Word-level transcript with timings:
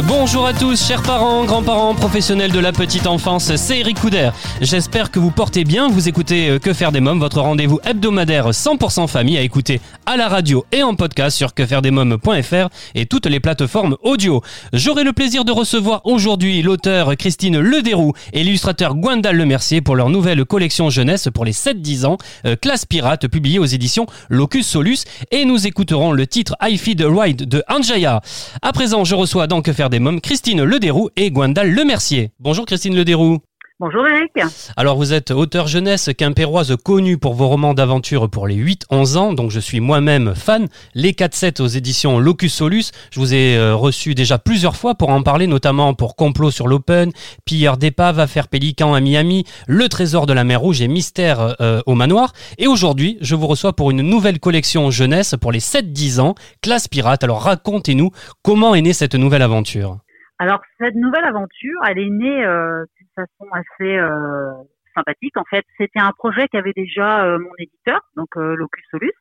Bonjour 0.00 0.46
à 0.46 0.54
tous, 0.54 0.86
chers 0.86 1.02
parents, 1.02 1.44
grands-parents, 1.44 1.94
professionnels 1.94 2.50
de 2.50 2.58
la 2.58 2.72
petite 2.72 3.06
enfance, 3.06 3.54
c'est 3.56 3.80
Eric 3.80 4.00
Couder. 4.00 4.30
J'espère 4.62 5.10
que 5.10 5.18
vous 5.18 5.30
portez 5.30 5.64
bien, 5.64 5.88
vous 5.88 6.08
écoutez 6.08 6.48
euh, 6.48 6.58
Que 6.58 6.72
faire 6.72 6.92
des 6.92 7.00
mômes, 7.00 7.18
votre 7.18 7.40
rendez-vous 7.40 7.78
hebdomadaire 7.84 8.50
100% 8.50 9.06
famille 9.06 9.36
à 9.36 9.42
écouter 9.42 9.82
à 10.06 10.16
la 10.16 10.28
radio 10.28 10.64
et 10.72 10.82
en 10.82 10.94
podcast 10.94 11.36
sur 11.36 11.52
quefairedesmômes.fr 11.52 12.68
et 12.94 13.04
toutes 13.04 13.26
les 13.26 13.38
plateformes 13.38 13.96
audio. 14.02 14.42
J'aurai 14.72 15.04
le 15.04 15.12
plaisir 15.12 15.44
de 15.44 15.52
recevoir 15.52 16.00
aujourd'hui 16.04 16.62
l'auteur 16.62 17.14
Christine 17.18 17.58
Lederoux 17.60 18.14
et 18.32 18.44
l'illustrateur 18.44 18.94
Gwendal 18.94 19.36
Lemercier 19.36 19.82
pour 19.82 19.96
leur 19.96 20.08
nouvelle 20.08 20.46
collection 20.46 20.88
jeunesse 20.88 21.28
pour 21.34 21.44
les 21.44 21.52
7-10 21.52 22.06
ans, 22.06 22.16
euh, 22.46 22.56
Classe 22.56 22.86
Pirate, 22.86 23.28
publiée 23.28 23.58
aux 23.58 23.66
éditions 23.66 24.06
Locus 24.30 24.66
Solus, 24.66 25.04
et 25.30 25.44
nous 25.44 25.66
écouterons 25.66 26.12
le 26.12 26.26
titre 26.26 26.56
I 26.62 26.78
Feed 26.78 27.02
Ride 27.02 27.46
de 27.46 27.62
Anjaya. 27.68 28.22
À 28.62 28.72
présent, 28.72 29.04
je 29.04 29.14
reçois 29.14 29.46
Que 29.62 29.72
faire 29.72 29.81
des 29.90 30.00
Christine 30.20 30.62
Lederoux 30.64 31.10
et 31.16 31.30
Gwendal 31.30 31.70
Lemercier. 31.70 32.30
Bonjour 32.38 32.66
Christine 32.66 32.94
Lederoux. 32.94 33.40
Bonjour 33.84 34.06
Eric. 34.06 34.30
Alors 34.76 34.96
vous 34.96 35.12
êtes 35.12 35.32
auteur 35.32 35.66
jeunesse 35.66 36.10
quimpéroise 36.16 36.76
connue 36.84 37.18
pour 37.18 37.34
vos 37.34 37.48
romans 37.48 37.74
d'aventure 37.74 38.30
pour 38.30 38.46
les 38.46 38.54
8-11 38.54 39.16
ans, 39.16 39.32
donc 39.32 39.50
je 39.50 39.58
suis 39.58 39.80
moi-même 39.80 40.36
fan. 40.36 40.68
Les 40.94 41.10
4-7 41.10 41.60
aux 41.60 41.66
éditions 41.66 42.20
Locus 42.20 42.54
Solus, 42.54 42.92
je 43.10 43.18
vous 43.18 43.34
ai 43.34 43.56
euh, 43.56 43.74
reçu 43.74 44.14
déjà 44.14 44.38
plusieurs 44.38 44.76
fois 44.76 44.94
pour 44.94 45.08
en 45.08 45.24
parler, 45.24 45.48
notamment 45.48 45.94
pour 45.94 46.14
Complot 46.14 46.52
sur 46.52 46.68
l'Open, 46.68 47.10
Pilleur 47.44 47.76
d'épave, 47.76 48.20
Affaire 48.20 48.46
Pélican 48.46 48.94
à 48.94 49.00
Miami, 49.00 49.42
Le 49.66 49.88
Trésor 49.88 50.26
de 50.26 50.32
la 50.32 50.44
mer 50.44 50.60
Rouge 50.60 50.80
et 50.80 50.86
Mystère 50.86 51.56
euh, 51.60 51.80
au 51.86 51.96
Manoir. 51.96 52.34
Et 52.58 52.68
aujourd'hui, 52.68 53.18
je 53.20 53.34
vous 53.34 53.48
reçois 53.48 53.72
pour 53.72 53.90
une 53.90 54.02
nouvelle 54.02 54.38
collection 54.38 54.92
jeunesse 54.92 55.34
pour 55.40 55.50
les 55.50 55.58
7-10 55.58 56.20
ans, 56.20 56.34
Classe 56.62 56.86
Pirate. 56.86 57.24
Alors 57.24 57.42
racontez-nous 57.42 58.12
comment 58.44 58.76
est 58.76 58.82
née 58.82 58.92
cette 58.92 59.16
nouvelle 59.16 59.42
aventure. 59.42 59.98
Alors 60.38 60.60
cette 60.78 60.94
nouvelle 60.94 61.24
aventure, 61.24 61.80
elle 61.88 61.98
est 61.98 62.10
née 62.10 62.44
euh, 62.44 62.84
façon 63.14 63.46
assez 63.52 63.96
euh, 63.96 64.52
sympathique. 64.94 65.36
En 65.36 65.44
fait, 65.44 65.64
c'était 65.78 66.00
un 66.00 66.12
projet 66.12 66.48
qu'avait 66.48 66.72
déjà 66.74 67.24
euh, 67.26 67.38
mon 67.38 67.50
éditeur, 67.58 68.00
donc 68.16 68.28
euh, 68.36 68.54
Locus 68.56 68.84
Solus. 68.90 69.12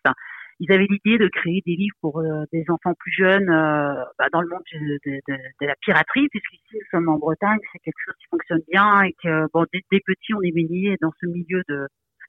Ils 0.64 0.72
avaient 0.72 0.86
l'idée 0.88 1.17
de 1.17 1.28
créer 1.28 1.64
des 1.66 1.75
livres 1.75 1.95
pour 2.02 2.22
des 2.52 2.64
enfants 2.70 2.94
plus 2.94 3.11
jeunes 3.11 3.48
bah, 3.48 4.28
dans 4.31 4.42
le 4.42 4.48
monde 4.48 4.61
de, 4.72 5.00
de- 5.03 5.20
de- 5.28 5.42
de 5.61 5.66
la 5.66 5.73
piraterie, 5.81 6.28
puisqu'ici 6.30 6.75
nous 6.75 6.86
sommes 6.92 7.09
en 7.09 7.17
Bretagne, 7.17 7.58
c'est 7.73 7.80
quelque 7.80 7.98
chose 8.06 8.14
qui 8.20 8.28
fonctionne 8.30 8.61
bien 8.72 9.02
et 9.02 9.16
que 9.23 9.48
bon, 9.53 9.66
dès, 9.73 9.81
dès 9.92 10.02
petits 10.05 10.36
on 10.36 10.42
est 10.44 10.52
baigné 10.53 10.98
dans 11.02 11.11
ce 11.20 11.26
milieu 11.26 11.64
de, 11.67 11.76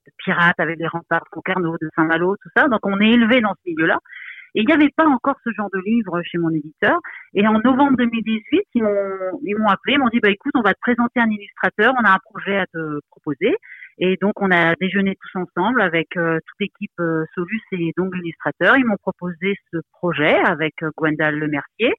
de 0.07 0.11
pirates 0.17 0.59
avec 0.59 0.79
les 0.79 0.87
remparts 0.87 1.25
de 1.25 1.29
Concarneau, 1.29 1.77
de 1.79 1.87
Saint-Malo, 1.95 2.35
tout 2.41 2.49
ça. 2.57 2.67
Donc 2.69 2.79
on 2.87 2.99
est 3.01 3.11
élevé 3.11 3.39
dans 3.39 3.53
ce 3.53 3.69
milieu-là. 3.69 3.99
Et 4.55 4.61
il 4.61 4.67
n'y 4.67 4.73
avait 4.73 4.91
pas 4.95 5.05
encore 5.05 5.35
ce 5.43 5.49
genre 5.51 5.69
de 5.73 5.79
livre 5.85 6.21
chez 6.23 6.37
mon 6.37 6.49
éditeur. 6.49 6.99
Et 7.33 7.45
en 7.47 7.59
novembre 7.59 7.97
2018, 7.97 8.61
ils 8.75 8.83
m'ont, 8.83 9.67
appelé, 9.67 9.93
ils 9.93 9.99
m'ont 9.99 10.09
dit, 10.09 10.19
bah, 10.19 10.29
écoute, 10.29 10.53
on 10.55 10.61
va 10.61 10.73
te 10.73 10.79
présenter 10.79 11.19
un 11.19 11.29
illustrateur, 11.29 11.93
on 11.99 12.05
a 12.05 12.11
un 12.11 12.19
projet 12.23 12.57
à 12.57 12.65
te 12.67 12.99
proposer. 13.09 13.55
Et 13.99 14.17
donc, 14.21 14.33
on 14.41 14.49
a 14.51 14.75
déjeuné 14.75 15.15
tous 15.19 15.39
ensemble 15.39 15.81
avec 15.81 16.17
euh, 16.17 16.39
toute 16.47 16.59
l'équipe 16.59 16.99
euh, 16.99 17.25
Solus 17.35 17.61
et 17.73 17.91
donc 17.95 18.15
l'illustrateur. 18.15 18.77
Ils 18.77 18.85
m'ont 18.85 18.97
proposé 18.97 19.55
ce 19.71 19.77
projet 19.91 20.35
avec 20.35 20.81
euh, 20.81 20.89
Gwendal 20.97 21.35
Lemercier. 21.35 21.93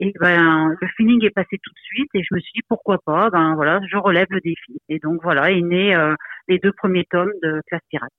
Et 0.00 0.12
ben, 0.18 0.74
le 0.80 0.88
feeling 0.96 1.24
est 1.24 1.30
passé 1.30 1.58
tout 1.62 1.70
de 1.70 1.78
suite 1.78 2.10
et 2.14 2.22
je 2.22 2.34
me 2.34 2.40
suis 2.40 2.52
dit, 2.54 2.62
pourquoi 2.68 2.98
pas, 3.04 3.30
ben 3.30 3.54
voilà, 3.54 3.80
je 3.88 3.96
relève 3.96 4.26
le 4.30 4.40
défi. 4.40 4.80
Et 4.88 4.98
donc, 4.98 5.20
voilà, 5.22 5.52
est 5.52 5.60
né 5.60 5.94
euh, 5.94 6.14
les 6.48 6.58
deux 6.58 6.72
premiers 6.72 7.04
tomes 7.04 7.32
de 7.42 7.60
Classe 7.68 7.82
Pirate. 7.88 8.10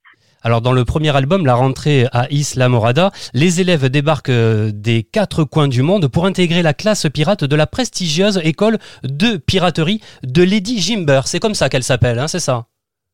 Alors 0.45 0.61
dans 0.61 0.73
le 0.73 0.83
premier 0.83 1.15
album, 1.15 1.45
La 1.45 1.55
rentrée 1.55 2.05
à 2.11 2.27
Isla 2.29 2.67
Morada, 2.67 3.11
les 3.33 3.61
élèves 3.61 3.89
débarquent 3.89 4.27
euh, 4.29 4.71
des 4.73 5.03
quatre 5.03 5.45
coins 5.45 5.69
du 5.69 5.81
monde 5.81 6.09
pour 6.11 6.25
intégrer 6.25 6.61
la 6.61 6.73
classe 6.73 7.07
pirate 7.09 7.45
de 7.45 7.55
la 7.55 7.65
prestigieuse 7.65 8.41
école 8.43 8.77
de 9.03 9.37
piraterie 9.37 10.01
de 10.23 10.43
Lady 10.43 10.79
Jimber. 10.79 11.21
C'est 11.25 11.39
comme 11.39 11.53
ça 11.53 11.69
qu'elle 11.69 11.83
s'appelle, 11.83 12.19
hein, 12.19 12.27
c'est 12.27 12.39
ça? 12.41 12.65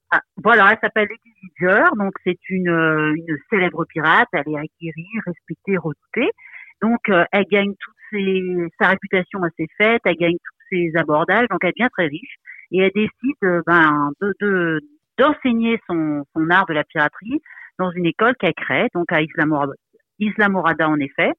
Ah, 0.10 0.22
voilà, 0.44 0.72
elle 0.72 0.80
s'appelle 0.82 1.08
Lady 1.08 1.38
Ginger, 1.60 1.84
donc 2.00 2.14
c'est 2.24 2.40
une, 2.50 2.68
euh, 2.68 3.14
une 3.16 3.38
célèbre 3.52 3.86
pirate, 3.86 4.28
elle 4.34 4.40
est 4.48 4.58
aguerrie, 4.58 5.20
respectée, 5.28 5.78
redoutée. 5.78 6.32
Donc 6.82 6.98
euh, 7.10 7.26
elle 7.32 7.46
gagne 7.52 7.74
toutes 7.80 7.96
ses, 8.12 8.42
sa 8.82 8.88
réputation 8.88 9.44
à 9.44 9.50
ses 9.56 9.68
fêtes, 9.78 10.02
elle 10.06 10.16
gagne 10.16 10.34
tous 10.34 10.76
ses 10.76 10.98
abordages, 10.98 11.48
donc 11.52 11.60
elle 11.64 11.74
devient 11.78 11.90
très 11.94 12.08
riche 12.08 12.38
et 12.72 12.80
elle 12.80 12.92
décide 12.96 13.62
ben, 13.68 14.10
de, 14.20 14.34
de- 14.42 14.80
d'enseigner 15.20 15.80
son, 15.88 16.24
son 16.34 16.50
art 16.50 16.66
de 16.66 16.74
la 16.74 16.84
piraterie 16.84 17.42
dans 17.78 17.92
une 17.92 18.06
école 18.06 18.36
qu'elle 18.40 18.54
crée, 18.54 18.88
donc 18.96 19.12
à 19.12 19.22
Isla 19.22 19.46
Morada, 19.46 19.74
Isla 20.20 20.50
Morada 20.50 20.90
en 20.90 21.00
effet. 21.00 21.32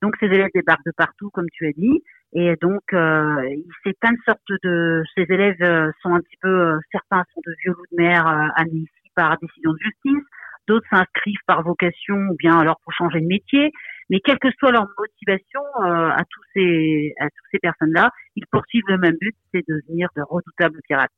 Donc 0.00 0.14
ces 0.20 0.26
élèves 0.26 0.50
débarquent 0.54 0.86
de 0.86 0.92
partout, 0.96 1.30
comme 1.30 1.48
tu 1.52 1.66
as 1.66 1.72
dit, 1.72 2.02
et 2.32 2.54
donc 2.60 2.82
euh, 2.92 3.42
c'est 3.82 3.98
plein 3.98 4.12
de 4.12 4.18
sortes 4.26 4.40
de 4.62 5.02
ces 5.14 5.26
élèves 5.28 5.60
euh, 5.62 5.90
sont 6.02 6.14
un 6.14 6.20
petit 6.20 6.38
peu 6.40 6.48
euh, 6.48 6.78
certains 6.90 7.22
sont 7.34 7.40
de 7.46 7.54
vieux 7.62 7.72
loups 7.72 7.86
de 7.92 7.96
mer 7.96 8.26
euh, 8.26 8.48
amenés 8.56 8.80
ici 8.80 9.10
par 9.14 9.36
décision 9.38 9.72
de 9.72 9.78
justice, 9.78 10.24
d'autres 10.66 10.86
s'inscrivent 10.90 11.44
par 11.46 11.62
vocation 11.62 12.16
ou 12.30 12.36
bien 12.36 12.58
alors 12.58 12.78
pour 12.82 12.92
changer 12.92 13.20
de 13.20 13.26
métier. 13.26 13.70
Mais 14.10 14.20
quelle 14.20 14.38
que 14.38 14.50
soit 14.58 14.72
leur 14.72 14.86
motivation 14.98 15.60
euh, 15.82 16.10
à 16.10 16.22
tous 16.28 16.42
ces 16.54 17.12
à 17.20 17.24
toutes 17.24 17.48
ces 17.52 17.58
personnes-là, 17.58 18.10
ils 18.36 18.46
poursuivent 18.50 18.88
le 18.88 18.98
même 18.98 19.16
but, 19.20 19.34
c'est 19.52 19.66
de 19.68 19.80
devenir 19.86 20.08
de 20.16 20.22
redoutables 20.22 20.80
pirates. 20.86 21.10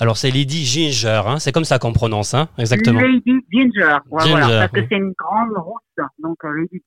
Alors 0.00 0.16
c'est 0.16 0.30
Lady 0.30 0.64
Ginger, 0.64 1.22
hein, 1.26 1.38
c'est 1.38 1.52
comme 1.52 1.64
ça 1.64 1.78
qu'on 1.78 1.92
prononce, 1.92 2.34
hein, 2.34 2.48
exactement. 2.58 3.00
Lady 3.00 3.44
Ginger, 3.52 3.98
ouais, 4.10 4.24
Ginger, 4.24 4.40
voilà, 4.40 4.68
parce 4.68 4.72
que 4.72 4.86
c'est 4.88 4.96
une 4.96 5.12
grande 5.12 5.56
rousse, 5.56 6.06
donc 6.18 6.36
euh, 6.44 6.50
Lady 6.52 6.82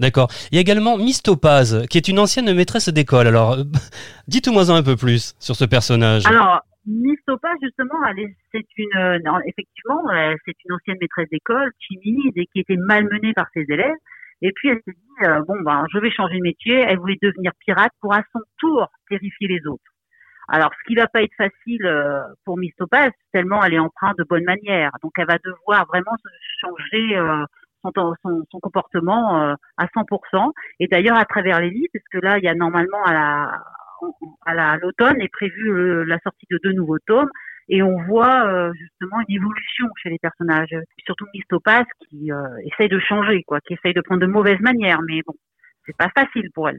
D'accord. 0.00 0.28
Il 0.50 0.56
y 0.56 0.58
a 0.58 0.60
également 0.60 0.96
Miss 0.96 1.22
Topaz, 1.22 1.86
qui 1.88 1.98
est 1.98 2.08
une 2.08 2.18
ancienne 2.18 2.52
maîtresse 2.52 2.88
d'école. 2.88 3.26
Alors 3.26 3.56
dites-moi 4.28 4.70
un 4.70 4.82
peu 4.82 4.96
plus 4.96 5.34
sur 5.38 5.54
ce 5.54 5.64
personnage. 5.64 6.26
Alors, 6.26 6.62
Miss 6.86 7.18
Topaz, 7.26 7.54
justement, 7.62 7.94
c'est 8.52 8.66
une, 8.76 8.96
euh, 8.96 9.18
non, 9.24 9.38
effectivement, 9.46 10.00
euh, 10.10 10.34
c'est 10.44 10.54
une 10.64 10.74
ancienne 10.74 10.96
maîtresse 11.00 11.28
d'école, 11.30 11.70
timide 11.86 12.32
et 12.36 12.46
qui 12.46 12.60
était 12.60 12.76
malmenée 12.76 13.32
par 13.34 13.46
ses 13.54 13.64
élèves. 13.68 13.96
Et 14.40 14.52
puis 14.54 14.68
elle 14.68 14.80
s'est 14.84 14.92
dit, 14.92 15.44
bon, 15.48 15.60
ben, 15.62 15.84
je 15.92 15.98
vais 15.98 16.10
changer 16.10 16.36
de 16.36 16.42
métier. 16.42 16.74
Elle 16.74 16.98
voulait 16.98 17.18
devenir 17.20 17.52
pirate 17.64 17.92
pour 18.00 18.14
à 18.14 18.22
son 18.32 18.40
tour 18.58 18.86
terrifier 19.08 19.48
les 19.48 19.66
autres. 19.66 19.82
Alors, 20.48 20.70
ce 20.78 20.84
qui 20.86 20.94
va 20.94 21.06
pas 21.08 21.22
être 21.22 21.34
facile 21.36 21.84
euh, 21.86 22.22
pour 22.44 22.58
Miss 22.58 22.74
Topaz, 22.76 23.10
tellement 23.32 23.62
elle 23.62 23.74
est 23.74 23.78
empreinte 23.78 24.16
de 24.18 24.24
bonne 24.24 24.44
manière. 24.44 24.90
Donc, 25.02 25.12
elle 25.18 25.26
va 25.26 25.38
devoir 25.44 25.86
vraiment 25.86 26.16
changer 26.60 27.16
euh, 27.16 27.44
son, 28.22 28.44
comportement 28.62 29.42
euh, 29.42 29.54
à 29.76 29.86
100%. 29.88 30.52
Et 30.80 30.86
d'ailleurs, 30.88 31.16
à 31.18 31.24
travers 31.26 31.60
les 31.60 31.70
livres, 31.70 31.90
parce 31.92 32.04
que 32.10 32.18
là, 32.26 32.38
il 32.38 32.44
y 32.44 32.48
a 32.48 32.54
normalement 32.54 33.02
à 33.04 33.12
la 33.12 33.52
à 34.46 34.54
la- 34.54 34.70
à 34.72 34.76
l'automne 34.76 35.20
est 35.20 35.28
prévue 35.28 36.04
la 36.06 36.20
sortie 36.20 36.46
de 36.52 36.60
deux 36.62 36.72
nouveaux 36.72 37.00
tomes 37.00 37.28
et 37.68 37.82
on 37.82 38.00
voit 38.04 38.72
justement 38.74 39.18
une 39.28 39.34
évolution 39.36 39.86
chez 40.00 40.10
les 40.10 40.20
personnages, 40.20 40.72
surtout 41.04 41.26
Miss 41.34 41.42
Topaz 41.48 41.84
qui 42.08 42.30
essaye 42.64 42.88
de 42.88 43.00
changer, 43.00 43.42
quoi, 43.42 43.60
qui 43.60 43.74
essaye 43.74 43.94
de 43.94 44.00
prendre 44.00 44.20
de 44.20 44.26
mauvaises 44.28 44.60
manières, 44.60 45.00
mais 45.08 45.22
bon, 45.26 45.34
c'est 45.84 45.96
pas 45.96 46.10
facile 46.16 46.48
pour 46.54 46.68
elle. 46.68 46.78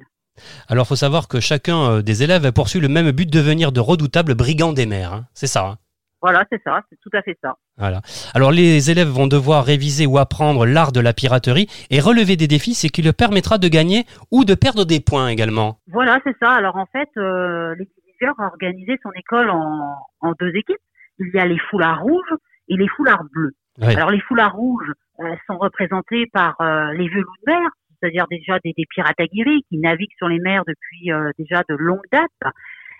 Alors 0.67 0.87
faut 0.87 0.95
savoir 0.95 1.27
que 1.27 1.39
chacun 1.39 1.91
euh, 1.91 2.01
des 2.01 2.23
élèves 2.23 2.51
poursuit 2.51 2.79
le 2.79 2.87
même 2.87 3.11
but 3.11 3.25
de 3.25 3.37
devenir 3.39 3.71
de 3.71 3.79
redoutables 3.79 4.35
brigands 4.35 4.73
des 4.73 4.85
mers. 4.85 5.13
hein. 5.13 5.25
C'est 5.33 5.47
ça. 5.47 5.65
hein. 5.67 5.77
Voilà, 6.21 6.43
c'est 6.51 6.61
ça, 6.65 6.81
c'est 6.89 6.97
tout 7.01 7.09
à 7.17 7.21
fait 7.21 7.37
ça. 7.41 7.55
Voilà. 7.77 8.01
Alors 8.33 8.51
les 8.51 8.91
élèves 8.91 9.07
vont 9.07 9.27
devoir 9.27 9.63
réviser 9.63 10.05
ou 10.05 10.17
apprendre 10.17 10.65
l'art 10.65 10.91
de 10.91 10.99
la 10.99 11.13
piraterie 11.13 11.67
et 11.91 12.01
relever 12.01 12.35
des 12.35 12.47
défis, 12.47 12.73
ce 12.73 12.87
qui 12.87 13.01
leur 13.01 13.13
permettra 13.13 13.57
de 13.57 13.69
gagner 13.69 14.05
ou 14.29 14.43
de 14.43 14.53
perdre 14.53 14.83
des 14.83 14.99
points 14.99 15.29
également. 15.29 15.79
Voilà, 15.87 16.19
c'est 16.25 16.35
ça. 16.41 16.51
Alors 16.51 16.75
en 16.75 16.87
fait, 16.87 17.07
euh, 17.17 17.73
l'éditeur 17.75 18.33
a 18.37 18.47
organisé 18.47 18.99
son 19.01 19.11
école 19.17 19.49
en, 19.49 19.95
en 20.19 20.33
deux 20.37 20.49
équipes. 20.49 20.75
Il 21.19 21.31
y 21.33 21.39
a 21.39 21.45
les 21.45 21.59
foulards 21.69 22.01
rouges 22.01 22.35
et 22.67 22.75
les 22.75 22.87
foulards 22.89 23.23
bleus. 23.31 23.53
Alors 23.81 24.11
les 24.11 24.19
foulards 24.19 24.55
rouges 24.55 24.91
euh, 25.21 25.35
sont 25.47 25.57
représentés 25.57 26.25
par 26.33 26.59
euh, 26.59 26.91
les 26.97 27.07
vieux 27.07 27.21
loups 27.21 27.37
de 27.47 27.51
mer, 27.53 27.69
c'est-à-dire 27.99 28.25
déjà 28.29 28.59
des, 28.63 28.73
pirates 28.89 29.19
aguerris 29.19 29.63
qui 29.69 29.77
naviguent 29.77 30.15
sur 30.17 30.27
les 30.27 30.39
mers 30.39 30.63
depuis 30.65 31.11
euh, 31.11 31.31
déjà 31.37 31.63
de 31.69 31.75
longues 31.75 32.07
dates. 32.11 32.53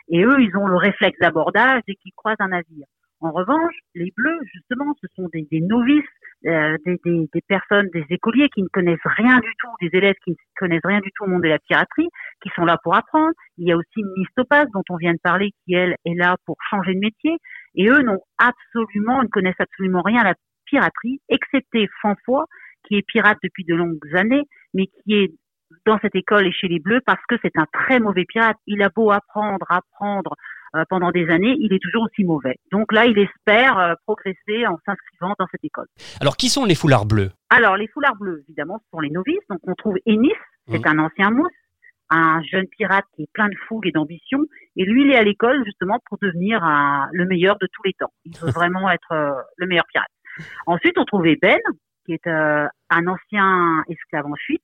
Et 0.10 0.24
eux, 0.24 0.40
ils 0.40 0.56
ont 0.58 0.68
le 0.68 0.76
réflexe 0.76 1.20
d'abordage 1.20 1.82
dès 1.88 1.96
qu'ils 1.96 2.14
croisent 2.16 2.38
un 2.40 2.50
navire. 2.50 2.88
En 3.22 3.32
revanche, 3.32 3.76
les 3.96 4.14
bleus, 4.16 4.40
justement, 4.54 4.96
ce 5.02 5.08
sont 5.16 5.28
des, 5.34 5.46
novices, 5.60 6.06
euh, 6.46 6.78
des, 6.86 7.42
personnes, 7.48 7.90
des 7.94 8.06
écoliers 8.10 8.48
qui 8.48 8.64
ne 8.64 8.70
connaissent 8.70 8.98
rien 9.04 9.40
du 9.40 9.52
tout, 9.60 9.68
des 9.82 9.90
élèves 9.98 10.16
qui 10.24 10.32
ne 10.32 10.36
connaissent 10.58 10.86
rien 10.86 11.02
du 11.02 11.12
tout 11.14 11.26
au 11.26 11.28
monde 11.28 11.44
de 11.44 11.50
la 11.50 11.60
piraterie, 11.60 12.08
qui 12.42 12.50
sont 12.56 12.64
là 12.64 12.78
pour 12.82 12.96
apprendre. 12.96 13.34
Il 13.58 13.68
y 13.68 13.74
a 13.74 13.76
aussi 13.76 14.04
Miss 14.16 14.28
Topaz, 14.38 14.68
dont 14.74 14.84
on 14.90 14.96
vient 14.96 15.12
de 15.12 15.20
parler, 15.22 15.52
qui 15.66 15.74
elle 15.74 15.96
est 16.06 16.16
là 16.16 16.38
pour 16.46 16.56
changer 16.70 16.94
de 16.94 17.00
métier. 17.00 17.36
Et 17.76 17.90
eux 17.90 18.02
n'ont 18.04 18.22
absolument, 18.38 19.22
ne 19.22 19.28
connaissent 19.28 19.60
absolument 19.60 20.02
rien 20.02 20.22
à 20.22 20.30
la 20.30 20.36
piraterie, 20.66 21.20
excepté 21.28 21.90
Fanfoy, 22.02 22.46
qui 22.88 22.96
est 22.98 23.02
pirate 23.02 23.38
depuis 23.44 23.64
de 23.66 23.76
longues 23.76 24.00
années, 24.16 24.44
mais 24.74 24.88
qui 24.88 25.14
est 25.16 25.32
dans 25.86 26.00
cette 26.00 26.16
école 26.16 26.48
et 26.48 26.52
chez 26.52 26.68
les 26.68 26.80
Bleus 26.80 27.02
parce 27.06 27.24
que 27.28 27.36
c'est 27.42 27.58
un 27.58 27.66
très 27.72 28.00
mauvais 28.00 28.26
pirate. 28.26 28.58
Il 28.68 28.82
a 28.82 28.90
beau 28.90 29.12
apprendre, 29.12 29.66
apprendre 29.70 30.36
euh, 30.76 30.84
pendant 30.90 31.12
des 31.12 31.30
années, 31.30 31.56
il 31.60 31.74
est 31.74 31.82
toujours 31.82 32.04
aussi 32.04 32.24
mauvais. 32.24 32.56
Donc 32.72 32.92
là, 32.92 33.06
il 33.06 33.18
espère 33.18 33.78
euh, 33.80 33.94
progresser 34.06 34.68
en 34.68 34.78
s'inscrivant 34.86 35.34
dans 35.40 35.48
cette 35.52 35.64
école. 35.64 35.88
Alors, 36.22 36.38
qui 36.38 36.50
sont 36.50 36.66
les 36.66 36.76
foulards 36.76 37.06
bleus? 37.06 37.32
Alors, 37.50 37.76
les 37.76 37.88
foulards 37.88 38.16
bleus, 38.16 38.44
évidemment, 38.48 38.80
ce 38.84 38.90
sont 38.92 39.00
les 39.00 39.10
novices. 39.10 39.40
Donc, 39.50 39.60
on 39.64 39.74
trouve 39.74 39.96
Ennis, 40.06 40.32
c'est 40.70 40.86
un 40.86 41.00
ancien 41.00 41.32
mousse, 41.32 41.52
un 42.12 42.42
jeune 42.44 42.68
pirate 42.68 43.06
qui 43.16 43.24
est 43.24 43.30
plein 43.34 43.50
de 43.50 43.56
fougue 43.68 43.88
et 43.88 43.92
d'ambition. 43.92 44.40
Et 44.76 44.86
lui, 44.86 45.06
il 45.06 45.12
est 45.12 45.18
à 45.18 45.24
l'école 45.24 45.64
justement 45.66 45.98
pour 46.08 46.20
devenir 46.22 46.64
un, 46.64 47.10
le 47.14 47.26
meilleur 47.26 47.58
de 47.58 47.68
tous 47.72 47.82
les 47.86 47.94
temps. 47.94 48.14
Il 48.26 48.38
veut 48.38 48.52
vraiment 48.52 48.92
être 48.92 49.12
euh, 49.12 49.32
le 49.58 49.66
meilleur 49.66 49.86
pirate. 49.92 50.10
Ensuite, 50.68 50.98
on 50.98 51.06
trouvait 51.06 51.38
Ben, 51.42 51.60
qui 52.10 52.14
est 52.14 52.28
un 52.28 53.08
ancien 53.08 53.84
esclave 53.88 54.26
en 54.26 54.36
fuite. 54.36 54.64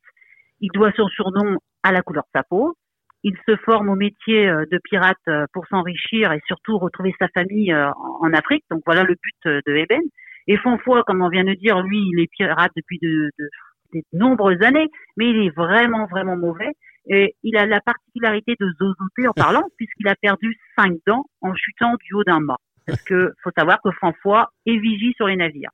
Il 0.62 0.70
doit 0.74 0.92
son 0.94 1.08
surnom 1.10 1.60
à 1.84 1.92
la 1.92 2.02
couleur 2.02 2.24
de 2.24 2.40
sa 2.40 2.44
peau. 2.44 2.76
Il 3.24 3.36
se 3.48 3.56
forme 3.58 3.90
au 3.90 3.96
métier 3.96 4.48
euh, 4.48 4.66
de 4.72 4.80
pirate 4.84 5.18
euh, 5.28 5.46
pour 5.54 5.66
s'enrichir 5.68 6.32
et 6.32 6.42
surtout 6.48 6.78
retrouver 6.78 7.14
sa 7.20 7.28
famille 7.30 7.72
euh, 7.72 7.92
en 8.22 8.34
Afrique. 8.34 8.64
Donc 8.70 8.82
voilà 8.86 9.04
le 9.04 9.16
but 9.16 9.64
de 9.66 9.76
Eben. 9.76 10.02
Et 10.48 10.58
Fonfoy, 10.58 11.02
comme 11.08 11.24
on 11.24 11.30
vient 11.30 11.44
de 11.44 11.54
dire, 11.54 11.82
lui, 11.82 12.00
il 12.00 12.20
est 12.20 12.28
pirate 12.28 12.72
depuis 12.76 13.00
de, 13.02 13.32
de, 13.40 14.02
nombreuses 14.14 14.62
années, 14.62 14.90
mais 15.18 15.30
il 15.30 15.48
est 15.48 15.56
vraiment, 15.56 16.06
vraiment 16.06 16.38
mauvais. 16.38 16.72
Et 17.08 17.36
il 17.44 17.58
a 17.58 17.66
la 17.66 17.82
particularité 17.82 18.56
de 18.60 18.68
zozoter 18.80 19.28
en 19.28 19.34
parlant, 19.34 19.64
puisqu'il 19.78 20.08
a 20.08 20.16
perdu 20.16 20.56
cinq 20.78 20.94
dents 21.08 21.26
en 21.42 21.54
chutant 21.56 21.96
du 22.04 22.14
haut 22.14 22.24
d'un 22.24 22.40
mât. 22.40 22.58
Parce 22.86 23.02
que 23.04 23.34
faut 23.44 23.52
savoir 23.58 23.80
que 23.84 23.90
Fonfoy 23.92 24.46
est 24.68 24.78
vigie 24.78 25.14
sur 25.16 25.28
les 25.28 25.36
navires. 25.36 25.72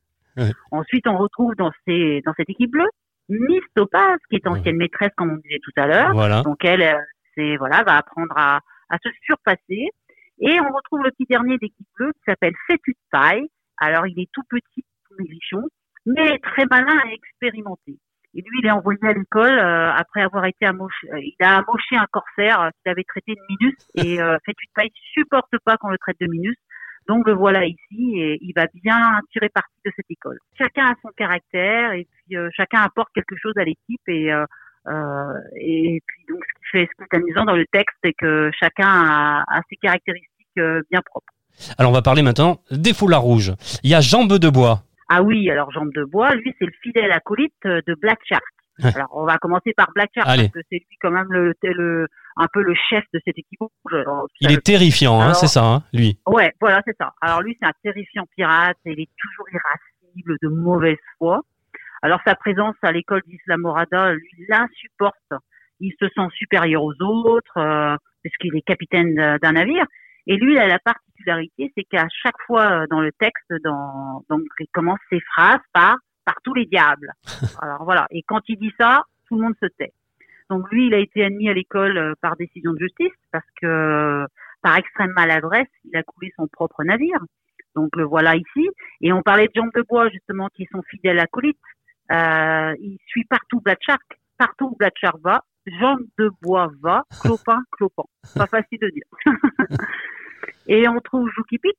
Ensuite, 0.71 1.07
on 1.07 1.17
retrouve 1.17 1.55
dans, 1.55 1.71
ces, 1.85 2.21
dans 2.25 2.33
cette 2.35 2.49
équipe 2.49 2.71
bleue 2.71 2.89
Miss 3.29 3.63
Topaz, 3.75 4.17
qui 4.29 4.35
est 4.35 4.47
ancienne 4.47 4.77
maîtresse, 4.77 5.11
comme 5.15 5.31
on 5.31 5.37
disait 5.37 5.59
tout 5.63 5.71
à 5.77 5.87
l'heure. 5.87 6.13
Voilà. 6.13 6.41
Donc 6.41 6.63
elle, 6.65 6.81
euh, 6.81 6.99
c'est 7.35 7.55
voilà, 7.57 7.83
va 7.83 7.97
apprendre 7.97 8.33
à, 8.35 8.59
à, 8.89 8.97
se 9.01 9.09
surpasser. 9.23 9.89
Et 10.39 10.59
on 10.59 10.73
retrouve 10.73 11.03
le 11.03 11.11
petit 11.11 11.25
dernier 11.29 11.57
d'équipe 11.57 11.87
bleue 11.97 12.11
qui 12.13 12.21
s'appelle 12.25 12.53
Fétu 12.67 12.91
de 12.91 12.97
Paille. 13.11 13.47
Alors 13.77 14.05
il 14.07 14.19
est 14.19 14.29
tout 14.33 14.43
petit, 14.49 14.83
tout 15.07 15.15
maigrichon, 15.17 15.63
mais 16.05 16.39
très 16.39 16.65
malin 16.65 16.99
et 17.09 17.13
expérimenté. 17.13 17.97
Et 18.33 18.41
lui, 18.41 18.59
il 18.61 18.65
est 18.65 18.71
envoyé 18.71 18.99
à 19.03 19.13
l'école 19.13 19.59
euh, 19.59 19.91
après 19.91 20.21
avoir 20.21 20.45
été 20.45 20.65
amoché. 20.65 21.11
Euh, 21.11 21.19
il 21.19 21.35
a 21.41 21.57
amoché 21.57 21.97
un 21.97 22.07
corsaire 22.09 22.71
qu'il 22.81 22.91
avait 22.91 23.03
traité 23.03 23.33
de 23.33 23.41
Minus. 23.49 23.75
Et 23.95 24.21
euh, 24.21 24.37
Fétu 24.45 24.65
de 24.67 24.71
Paille 24.73 24.91
supporte 25.13 25.53
pas 25.65 25.77
qu'on 25.77 25.89
le 25.89 25.97
traite 25.97 26.17
de 26.21 26.27
Minus. 26.27 26.55
Donc 27.07 27.27
le 27.27 27.33
voilà 27.33 27.65
ici 27.65 28.19
et 28.19 28.37
il 28.41 28.53
va 28.55 28.67
bien 28.83 29.19
tirer 29.31 29.49
parti 29.49 29.73
de 29.85 29.91
cette 29.95 30.09
école. 30.09 30.37
Chacun 30.57 30.85
a 30.85 30.93
son 31.01 31.09
caractère 31.17 31.93
et 31.93 32.07
puis 32.11 32.37
euh, 32.37 32.49
chacun 32.55 32.81
apporte 32.81 33.09
quelque 33.13 33.35
chose 33.41 33.53
à 33.57 33.63
l'équipe 33.63 34.01
et 34.07 34.31
euh, 34.31 34.45
euh, 34.87 35.33
et 35.59 35.99
puis 36.05 36.25
donc 36.29 36.39
ce 36.43 36.53
qui 36.59 36.65
fait 36.71 36.89
ce 36.91 37.03
qui 37.03 37.09
est 37.11 37.17
amusant 37.17 37.45
dans 37.45 37.55
le 37.55 37.65
texte 37.71 37.95
c'est 38.03 38.13
que 38.13 38.49
chacun 38.59 38.87
a, 38.87 39.43
a 39.47 39.61
ses 39.69 39.75
caractéristiques 39.77 40.57
euh, 40.57 40.81
bien 40.89 41.01
propres. 41.03 41.33
Alors 41.77 41.91
on 41.91 41.95
va 41.95 42.01
parler 42.01 42.21
maintenant 42.21 42.61
des 42.71 42.93
foulards 42.93 43.21
rouges. 43.21 43.53
Il 43.83 43.89
y 43.89 43.95
a 43.95 44.01
Jambe 44.01 44.37
de 44.37 44.49
Bois. 44.49 44.83
Ah 45.09 45.21
oui, 45.21 45.49
alors 45.49 45.71
Jambe 45.71 45.91
de 45.93 46.05
Bois, 46.05 46.33
lui 46.35 46.55
c'est 46.57 46.65
le 46.65 46.73
fidèle 46.81 47.11
acolyte 47.11 47.53
de 47.63 47.95
Black 47.95 48.19
Shark. 48.25 48.43
Alors, 48.83 49.09
on 49.11 49.25
va 49.25 49.37
commencer 49.37 49.73
par 49.73 49.91
Black 49.93 50.09
Shark, 50.15 50.27
Allez. 50.27 50.43
parce 50.43 50.53
que 50.53 50.67
c'est 50.71 50.77
lui 50.77 50.97
quand 51.01 51.11
même 51.11 51.27
le, 51.29 51.53
le, 51.63 52.07
un 52.37 52.47
peu 52.51 52.61
le 52.61 52.73
chef 52.89 53.03
de 53.13 53.19
cette 53.25 53.37
équipe. 53.37 53.59
Alors, 53.91 54.27
Il 54.39 54.51
est 54.51 54.63
terrifiant, 54.63 55.21
hein, 55.21 55.33
c'est 55.33 55.47
ça, 55.47 55.63
hein, 55.63 55.83
lui. 55.93 56.17
Ouais, 56.25 56.53
voilà, 56.59 56.81
c'est 56.85 56.95
ça. 56.97 57.13
Alors 57.21 57.41
lui, 57.41 57.57
c'est 57.59 57.67
un 57.67 57.73
terrifiant 57.83 58.25
pirate, 58.35 58.77
et 58.85 58.93
il 58.93 59.01
est 59.01 59.09
toujours 59.17 59.47
irascible, 59.49 60.37
de 60.41 60.47
mauvaise 60.47 60.97
foi. 61.17 61.41
Alors 62.01 62.19
sa 62.25 62.35
présence 62.35 62.75
à 62.81 62.91
l'école 62.91 63.21
d'Islamorada, 63.27 64.13
lui, 64.13 64.45
l'insupporte. 64.49 65.15
Il 65.79 65.93
se 65.99 66.07
sent 66.09 66.27
supérieur 66.35 66.83
aux 66.83 66.93
autres, 67.01 67.57
euh, 67.57 67.95
parce 68.23 68.35
qu'il 68.39 68.55
est 68.55 68.61
capitaine 68.61 69.15
d'un 69.41 69.51
navire. 69.51 69.85
Et 70.27 70.37
lui, 70.37 70.53
il 70.53 70.59
a 70.59 70.67
la 70.67 70.79
particularité, 70.79 71.71
c'est 71.75 71.83
qu'à 71.83 72.07
chaque 72.23 72.39
fois 72.45 72.83
euh, 72.83 72.85
dans 72.89 73.01
le 73.01 73.11
texte, 73.19 73.51
dans, 73.63 74.23
donc, 74.29 74.41
il 74.59 74.67
commence 74.71 74.99
ses 75.09 75.19
phrases 75.21 75.61
par 75.73 75.95
par 76.25 76.35
tous 76.43 76.53
les 76.53 76.65
diables. 76.65 77.13
Alors 77.61 77.83
voilà. 77.83 78.07
Et 78.11 78.23
quand 78.23 78.41
il 78.47 78.57
dit 78.57 78.73
ça, 78.79 79.03
tout 79.27 79.35
le 79.35 79.43
monde 79.43 79.55
se 79.61 79.67
tait. 79.67 79.93
Donc 80.49 80.69
lui, 80.71 80.87
il 80.87 80.93
a 80.93 80.99
été 80.99 81.23
admis 81.23 81.49
à 81.49 81.53
l'école 81.53 81.97
euh, 81.97 82.13
par 82.21 82.35
décision 82.35 82.73
de 82.73 82.79
justice 82.79 83.13
parce 83.31 83.45
que 83.61 84.25
par 84.61 84.77
extrême 84.77 85.11
maladresse, 85.15 85.69
il 85.85 85.95
a 85.95 86.03
coulé 86.03 86.31
son 86.35 86.47
propre 86.47 86.83
navire. 86.83 87.19
Donc 87.75 87.95
le 87.95 88.03
voilà 88.03 88.35
ici. 88.35 88.69
Et 89.01 89.13
on 89.13 89.21
parlait 89.21 89.47
de 89.47 89.53
Jean 89.55 89.67
de 89.73 89.81
Bois, 89.87 90.09
justement, 90.09 90.49
qui 90.53 90.63
est 90.63 90.69
son 90.71 90.81
fidèle 90.83 91.19
acolyte. 91.19 91.57
Euh, 92.11 92.75
il 92.79 92.97
suit 93.07 93.25
partout 93.25 93.61
Black 93.61 93.79
Shark. 93.81 94.19
Partout 94.37 94.69
où 94.71 94.75
Black 94.75 94.93
Shark 94.99 95.17
va, 95.23 95.43
Jean 95.65 95.97
de 96.17 96.31
Bois 96.41 96.69
va, 96.81 97.03
clopin, 97.21 97.61
clopin. 97.71 98.03
Pas 98.35 98.47
facile 98.47 98.79
de 98.79 98.89
dire. 98.89 99.03
et 100.67 100.87
on 100.87 100.99
trouve 100.99 101.29
Joukipik, 101.35 101.77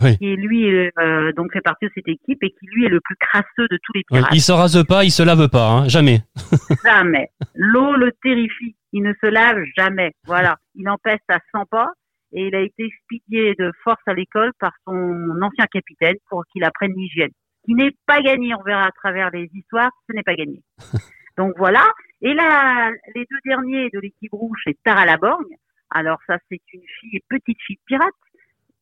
Oui. 0.00 0.16
qui 0.18 0.36
lui 0.36 0.68
euh, 0.68 1.32
donc 1.32 1.52
fait 1.52 1.60
partie 1.60 1.86
de 1.86 1.90
cette 1.94 2.08
équipe 2.08 2.42
et 2.42 2.50
qui 2.50 2.66
lui 2.72 2.84
est 2.86 2.88
le 2.88 3.00
plus 3.00 3.16
crasseux 3.16 3.66
de 3.68 3.78
tous 3.82 3.92
les 3.94 4.04
pirates. 4.04 4.32
il 4.32 4.40
se 4.40 4.52
rase 4.52 4.84
pas, 4.86 5.02
il 5.04 5.10
se 5.10 5.22
lave 5.24 5.48
pas, 5.48 5.68
hein, 5.70 5.88
jamais. 5.88 6.20
Jamais. 6.84 7.30
L'eau 7.54 7.96
le 7.96 8.12
terrifie. 8.22 8.76
Il 8.92 9.02
ne 9.02 9.12
se 9.22 9.26
lave 9.26 9.62
jamais. 9.76 10.12
Voilà. 10.24 10.56
Il 10.74 10.88
empêche 10.88 11.20
à 11.28 11.38
100 11.52 11.66
pas 11.66 11.88
et 12.32 12.46
il 12.48 12.54
a 12.54 12.60
été 12.60 12.84
expédié 12.84 13.54
de 13.58 13.72
force 13.82 14.00
à 14.06 14.14
l'école 14.14 14.52
par 14.58 14.72
son 14.84 15.40
ancien 15.42 15.66
capitaine 15.66 16.16
pour 16.28 16.44
qu'il 16.52 16.64
apprenne 16.64 16.92
l'hygiène. 16.96 17.30
Qui 17.64 17.74
n'est 17.74 17.94
pas 18.06 18.20
gagné, 18.20 18.54
on 18.54 18.62
verra 18.62 18.84
à 18.84 18.90
travers 18.92 19.30
les 19.30 19.50
histoires, 19.52 19.90
ce 20.08 20.14
n'est 20.14 20.22
pas 20.22 20.34
gagné. 20.34 20.62
Donc 21.36 21.54
voilà. 21.56 21.84
Et 22.22 22.34
là, 22.34 22.90
les 23.14 23.26
deux 23.30 23.38
derniers 23.44 23.90
de 23.90 24.00
l'équipe 24.00 24.32
rouge, 24.32 24.58
c'est 24.64 24.76
Tara 24.82 25.04
Laborgne. 25.04 25.56
Alors 25.90 26.18
ça, 26.26 26.38
c'est 26.50 26.60
une 26.72 26.82
fille, 27.00 27.20
petite 27.28 27.58
fille 27.66 27.78
pirate. 27.86 28.08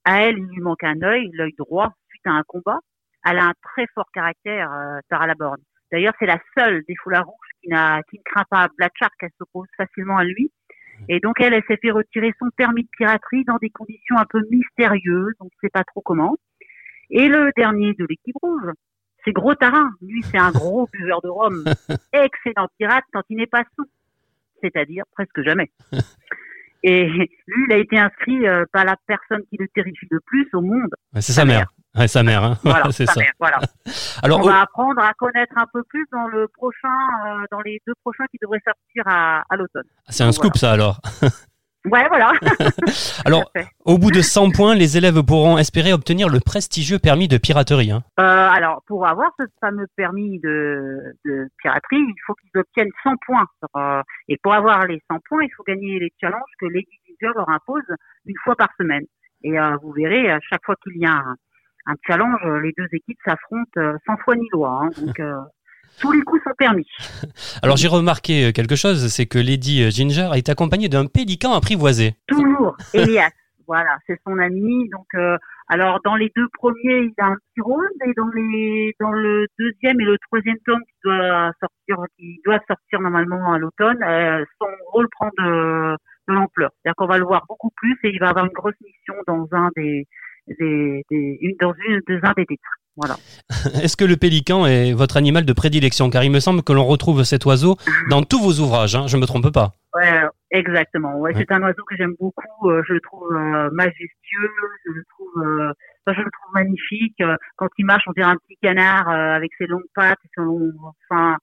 À 0.09 0.23
elle, 0.23 0.39
il 0.39 0.45
lui 0.45 0.61
manque 0.61 0.85
un 0.85 1.03
œil, 1.03 1.31
l'œil 1.33 1.53
droit, 1.59 1.93
suite 2.09 2.27
à 2.27 2.31
un 2.31 2.45
combat. 2.45 2.79
Elle 3.25 3.39
a 3.39 3.47
un 3.47 3.55
très 3.61 3.89
fort 3.93 4.09
caractère, 4.15 4.73
euh, 4.73 5.01
Tara 5.11 5.27
Laborgne. 5.27 5.61
D'ailleurs, 5.91 6.15
c'est 6.21 6.27
la 6.27 6.39
seule 6.57 6.85
des 6.87 6.95
foulards 7.03 7.27
rouges 7.27 7.51
qui, 7.61 7.69
n'a, 7.69 8.03
qui 8.05 8.19
ne 8.19 8.23
craint 8.23 8.45
pas 8.49 8.69
Black 8.79 8.93
Shark, 8.97 9.15
elle 9.21 9.31
s'oppose 9.37 9.67
facilement 9.77 10.17
à 10.17 10.23
lui. 10.23 10.53
Et 11.09 11.19
donc, 11.19 11.41
elle, 11.41 11.55
elle 11.55 11.65
s'est 11.67 11.79
fait 11.83 11.91
retirer 11.91 12.33
son 12.39 12.51
permis 12.57 12.85
de 12.85 12.89
piraterie 12.97 13.45
dans 13.45 13.57
des 13.57 13.71
conditions 13.71 14.17
un 14.17 14.25
peu 14.31 14.41
mystérieuses, 14.49 15.35
on 15.41 15.47
ne 15.47 15.51
sait 15.61 15.71
pas 15.71 15.83
trop 15.83 16.03
comment. 16.03 16.37
Et 17.11 17.27
le 17.29 17.51
dernier 17.57 17.93
de 17.95 18.07
l'équipe 18.09 18.37
rouge, 18.41 18.71
c'est 19.25 19.33
Gros 19.33 19.57
Tarin. 19.57 19.91
Lui, 20.01 20.23
c'est 20.31 20.39
un 20.39 20.53
gros 20.53 20.89
buveur 20.93 21.21
de 21.21 21.29
rhum. 21.29 21.65
Excellent 22.13 22.69
pirate 22.79 23.05
quand 23.13 23.23
il 23.29 23.39
n'est 23.39 23.47
pas 23.47 23.65
sous. 23.75 23.87
C'est-à-dire 24.63 25.03
presque 25.13 25.43
jamais. 25.43 25.71
Et 26.89 27.05
lui, 27.09 27.65
il 27.69 27.73
a 27.73 27.79
été 27.79 27.99
inscrit 27.99 28.47
euh, 28.47 28.65
par 28.73 28.85
la 28.85 28.95
personne 29.09 29.41
qui 29.51 29.57
le 29.59 29.67
terrifie 29.75 30.07
le 30.09 30.21
plus 30.25 30.47
au 30.53 30.61
monde. 30.61 30.91
Ouais, 31.13 31.21
c'est 31.21 31.33
sa 31.33 31.45
mère. 31.45 31.67
Ouais, 31.99 32.07
sa 32.07 32.23
mère, 32.23 32.45
hein. 32.45 32.59
Voilà, 32.63 32.85
c'est 32.93 33.07
sa 33.07 33.15
ça. 33.15 33.21
mère, 33.21 33.33
voilà. 33.41 33.59
Alors, 34.23 34.39
on 34.39 34.45
va 34.45 34.61
apprendre 34.61 35.03
à 35.03 35.13
connaître 35.15 35.53
un 35.57 35.67
peu 35.73 35.83
plus 35.89 36.07
dans 36.13 36.29
le 36.29 36.47
prochain, 36.47 36.87
euh, 37.27 37.45
dans 37.51 37.61
les 37.63 37.81
deux 37.89 37.95
prochains 38.03 38.27
qui 38.31 38.39
devraient 38.41 38.63
sortir 38.65 39.03
à, 39.05 39.43
à 39.51 39.57
l'automne. 39.57 39.83
c'est 40.09 40.23
un 40.23 40.31
scoop, 40.31 40.57
ça, 40.57 40.71
alors. 40.73 41.01
Ouais, 41.87 42.07
voilà. 42.09 42.33
Alors, 43.25 43.51
au 43.85 43.99
bout 43.99 44.11
de 44.11 44.21
100 44.21 44.51
points, 44.51 44.75
les 44.75 44.97
élèves 44.97 45.23
pourront 45.23 45.57
espérer 45.59 45.93
obtenir 45.93 46.29
le 46.29 46.41
prestigieux 46.41 46.99
permis 46.99 47.29
de 47.29 47.39
piraterie. 47.39 47.91
Hein. 47.93 48.03
Euh, 48.19 48.23
alors, 48.25 48.83
pour 48.87 49.07
avoir 49.07 49.31
ce 49.39 49.45
fameux 49.61 49.87
permis 49.97 50.39
de, 50.41 51.15
de 51.25 51.49
piraterie, 51.59 51.99
il 52.01 52.15
faut 52.27 52.35
qu'ils 52.35 52.59
obtiennent 52.61 52.91
100 53.05 53.11
points. 53.27 53.47
sur, 53.59 53.69
euh, 53.81 54.03
et 54.29 54.37
pour 54.43 54.53
avoir 54.55 54.87
les 54.87 55.01
100 55.11 55.19
points, 55.29 55.43
il 55.45 55.51
faut 55.57 55.63
gagner 55.65 55.99
les 55.99 56.13
challenges 56.21 56.43
que 56.61 56.67
Ginger 56.69 57.33
leur 57.35 57.49
impose 57.49 57.83
une 58.27 58.35
fois 58.45 58.57
par 58.57 58.69
semaine. 58.79 59.05
Et 59.43 59.59
euh, 59.59 59.77
vous 59.83 59.93
verrez, 59.93 60.31
à 60.31 60.41
chaque 60.41 60.65
fois 60.65 60.75
qu'il 60.83 60.97
y 61.01 61.07
a 61.07 61.13
un, 61.13 61.37
un 61.87 61.95
challenge, 62.07 62.41
euh, 62.45 62.61
les 62.61 62.73
deux 62.77 62.89
équipes 62.93 63.19
s'affrontent 63.25 63.71
euh, 63.79 63.97
sans 64.07 64.17
foi 64.19 64.35
ni 64.35 64.49
loi. 64.53 64.81
hein. 64.83 64.91
donc, 65.01 65.21
euh, 65.21 65.37
tous 66.01 66.13
les 66.13 66.23
coups 66.23 66.43
sont 66.45 66.55
permis. 66.59 66.87
Alors, 67.63 67.77
j'ai 67.77 67.89
remarqué 67.89 68.53
quelque 68.53 68.77
chose, 68.77 69.09
c'est 69.09 69.27
que 69.27 69.39
Lady 69.39 69.91
Ginger 69.91 70.31
est 70.35 70.49
accompagnée 70.49 70.89
d'un 70.89 71.07
pélican 71.07 71.53
apprivoisé. 71.55 72.15
Toujours, 72.27 72.77
Elias. 72.95 73.31
Voilà, 73.67 73.99
c'est 74.07 74.21
son 74.25 74.39
ami. 74.39 74.89
Donc, 74.91 75.07
euh, 75.15 75.37
alors 75.69 76.01
dans 76.05 76.15
les 76.15 76.31
deux 76.37 76.47
premiers, 76.55 77.11
il 77.11 77.15
a 77.19 77.27
un 77.27 77.35
petit 77.35 77.61
rôle, 77.61 77.91
et 78.07 78.13
dans 78.17 78.29
les 78.29 78.95
dans 79.01 79.11
le 79.11 79.47
deuxième 79.59 80.01
et 80.01 80.05
le 80.05 80.17
troisième 80.29 80.59
tome 80.65 80.81
qui 80.81 80.97
doit 81.05 81.53
sortir, 81.61 81.97
qui 82.17 82.41
doit 82.45 82.61
sortir 82.69 83.01
normalement 83.01 83.53
à 83.53 83.59
l'automne, 83.59 84.01
euh, 84.03 84.45
son 84.61 84.69
rôle 84.93 85.09
prend 85.11 85.31
de, 85.39 85.97
de 86.29 86.33
l'ampleur. 86.33 86.71
C'est-à-dire 86.71 86.95
qu'on 86.97 87.07
va 87.07 87.19
le 87.19 87.25
voir 87.25 87.45
beaucoup 87.49 87.71
plus 87.77 87.99
et 88.05 88.11
il 88.11 88.21
va 88.21 88.29
avoir 88.29 88.45
une 88.45 88.53
grosse 88.53 88.81
mission 88.81 89.15
dans 89.27 89.49
un 89.53 89.71
des, 89.75 90.07
des, 90.47 91.05
des 91.11 91.39
une, 91.41 91.57
dans 91.61 91.75
une 91.89 92.01
des 92.07 92.21
un 92.23 92.33
des 92.37 92.47
titres. 92.47 92.79
Voilà. 92.97 93.17
Est-ce 93.83 93.97
que 93.97 94.05
le 94.05 94.17
pélican 94.17 94.67
est 94.67 94.93
votre 94.93 95.17
animal 95.17 95.45
de 95.45 95.53
prédilection? 95.53 96.09
Car 96.11 96.25
il 96.25 96.31
me 96.31 96.41
semble 96.41 96.63
que 96.63 96.73
l'on 96.73 96.85
retrouve 96.85 97.25
cet 97.25 97.45
oiseau 97.45 97.77
dans 98.11 98.23
tous 98.23 98.41
vos 98.41 98.59
ouvrages, 98.65 98.95
hein, 98.97 99.07
je 99.07 99.17
me 99.19 99.27
trompe 99.27 99.53
pas. 99.53 99.73
Ouais, 99.95 100.23
exactement. 100.51 101.15
Ouais, 101.17 101.35
Ouais. 101.35 101.45
c'est 101.47 101.53
un 101.55 101.63
oiseau 101.63 101.83
que 101.89 101.97
j'aime 101.97 102.15
beaucoup. 102.19 102.71
euh, 102.71 102.83
je 102.89 102.95
le 102.95 103.01
trouve 103.01 103.29
euh, 103.33 103.69
majestueux. 103.73 104.51
Je 104.87 104.91
le 104.93 105.05
trouve 105.11 105.45
euh, 105.45 105.73
je 106.07 106.13
le 106.23 106.31
trouve 106.31 106.55
magnifique. 106.55 107.23
Quand 107.57 107.69
il 107.79 107.85
marche, 107.87 108.05
on 108.07 108.13
dirait 108.13 108.31
un 108.31 108.37
petit 108.37 108.57
canard 108.63 109.09
avec 109.09 109.51
ses 109.59 109.67
longues 109.67 109.83
pattes, 109.95 110.19
son, 110.37 110.71
enfin, 111.11 111.37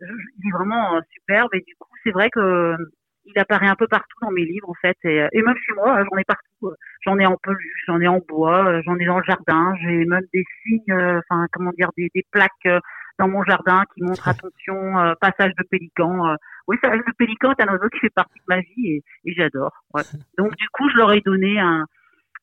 il 0.00 0.48
est 0.48 0.52
vraiment 0.52 1.00
superbe. 1.12 1.48
Et 1.54 1.60
du 1.66 1.74
coup, 1.78 1.88
c'est 2.04 2.10
vrai 2.12 2.28
que 2.30 2.76
il 3.24 3.38
apparaît 3.38 3.68
un 3.68 3.76
peu 3.76 3.86
partout 3.86 4.16
dans 4.22 4.30
mes 4.30 4.44
livres 4.44 4.68
en 4.68 4.74
fait 4.80 4.96
et, 5.04 5.26
et 5.32 5.42
même 5.42 5.56
chez 5.66 5.74
moi 5.74 6.02
j'en 6.10 6.18
ai 6.18 6.24
partout 6.24 6.74
j'en 7.04 7.18
ai 7.18 7.26
en 7.26 7.36
peluche 7.42 7.84
j'en 7.86 8.00
ai 8.00 8.08
en 8.08 8.20
bois 8.28 8.80
j'en 8.82 8.96
ai 8.96 9.04
dans 9.04 9.18
le 9.18 9.24
jardin 9.24 9.74
j'ai 9.82 10.04
même 10.04 10.24
des 10.32 10.44
signes 10.62 10.94
enfin 10.94 11.46
comment 11.52 11.72
dire 11.72 11.90
des, 11.96 12.10
des 12.14 12.24
plaques 12.30 12.82
dans 13.18 13.28
mon 13.28 13.42
jardin 13.44 13.84
qui 13.94 14.02
montrent 14.02 14.28
attention 14.28 15.14
passage 15.20 15.52
de 15.58 15.64
pélican 15.70 16.34
oui 16.68 16.76
ça 16.82 16.94
le 16.94 17.02
pélican 17.18 17.52
c'est 17.58 17.68
un 17.68 17.72
oiseau 17.72 17.88
qui 17.90 18.00
fait 18.00 18.10
partie 18.10 18.38
de 18.38 18.44
ma 18.48 18.60
vie 18.60 18.86
et, 18.86 19.02
et 19.24 19.34
j'adore 19.34 19.84
ouais. 19.94 20.02
donc 20.38 20.54
du 20.56 20.68
coup 20.72 20.88
je 20.90 20.96
leur 20.96 21.12
ai 21.12 21.20
donné 21.20 21.60
un 21.60 21.86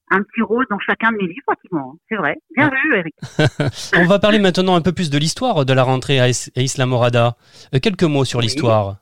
un 0.10 0.24
petit 0.24 0.41
rôle 0.41 0.65
dans 0.69 0.79
chacun 0.79 1.12
de 1.12 1.17
mes 1.17 1.27
livres, 1.27 1.43
pratiquement. 1.46 1.96
C'est 2.10 2.15
vrai. 2.15 2.38
Bien 2.55 2.69
vu, 2.69 2.96
Eric. 2.96 3.15
On 3.96 4.05
va 4.05 4.19
parler 4.19 4.39
maintenant 4.39 4.75
un 4.75 4.81
peu 4.81 4.93
plus 4.93 5.10
de 5.10 5.17
l'histoire 5.17 5.65
de 5.65 5.74
la 5.74 5.84
rentrée 5.84 6.19
à 6.19 6.29
Isla 6.29 6.86
Morada. 6.86 7.36
quelques 7.81 8.03
mots 8.03 8.25
sur 8.25 8.41
l'histoire. 8.41 8.98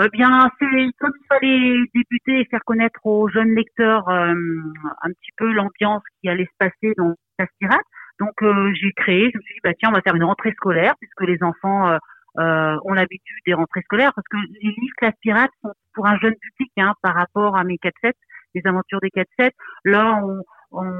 Eh 0.00 0.08
bien, 0.10 0.48
c'est 0.60 0.90
comme 1.00 1.12
il 1.20 1.26
fallait 1.28 1.82
débuter 1.92 2.40
et 2.40 2.44
faire 2.44 2.62
connaître 2.64 3.04
aux 3.04 3.28
jeunes 3.28 3.54
lecteurs 3.54 4.08
euh, 4.08 4.32
un 4.32 5.10
petit 5.10 5.32
peu 5.36 5.50
l'ambiance 5.52 6.02
qui 6.20 6.28
allait 6.28 6.46
se 6.46 6.56
passer 6.56 6.94
dans 6.96 7.14
la 7.38 7.46
pirate. 7.58 7.80
Donc, 8.20 8.42
euh, 8.42 8.72
j'ai 8.74 8.92
créé, 8.92 9.30
je 9.32 9.38
me 9.38 9.42
suis 9.42 9.54
dit, 9.54 9.60
bah 9.64 9.72
tiens, 9.76 9.88
on 9.90 9.94
va 9.94 10.00
faire 10.02 10.14
une 10.14 10.24
rentrée 10.24 10.52
scolaire 10.52 10.94
puisque 11.00 11.22
les 11.22 11.42
enfants 11.42 11.98
euh, 12.38 12.76
ont 12.84 12.92
l'habitude 12.92 13.38
des 13.44 13.54
rentrées 13.54 13.82
scolaires 13.82 14.12
parce 14.14 14.26
que 14.30 14.36
les 14.36 14.68
livres 14.68 14.94
Classe 14.98 15.14
Pirate 15.20 15.50
sont 15.62 15.72
pour 15.94 16.06
un 16.06 16.16
jeune 16.18 16.34
public 16.36 16.70
hein, 16.78 16.94
par 17.02 17.14
rapport 17.14 17.56
à 17.56 17.64
mes 17.64 17.76
4-7, 17.76 18.12
les 18.54 18.62
aventures 18.66 19.00
des 19.00 19.10
4-7. 19.10 19.50
Là, 19.84 20.20
on, 20.22 20.42
on, 20.70 20.92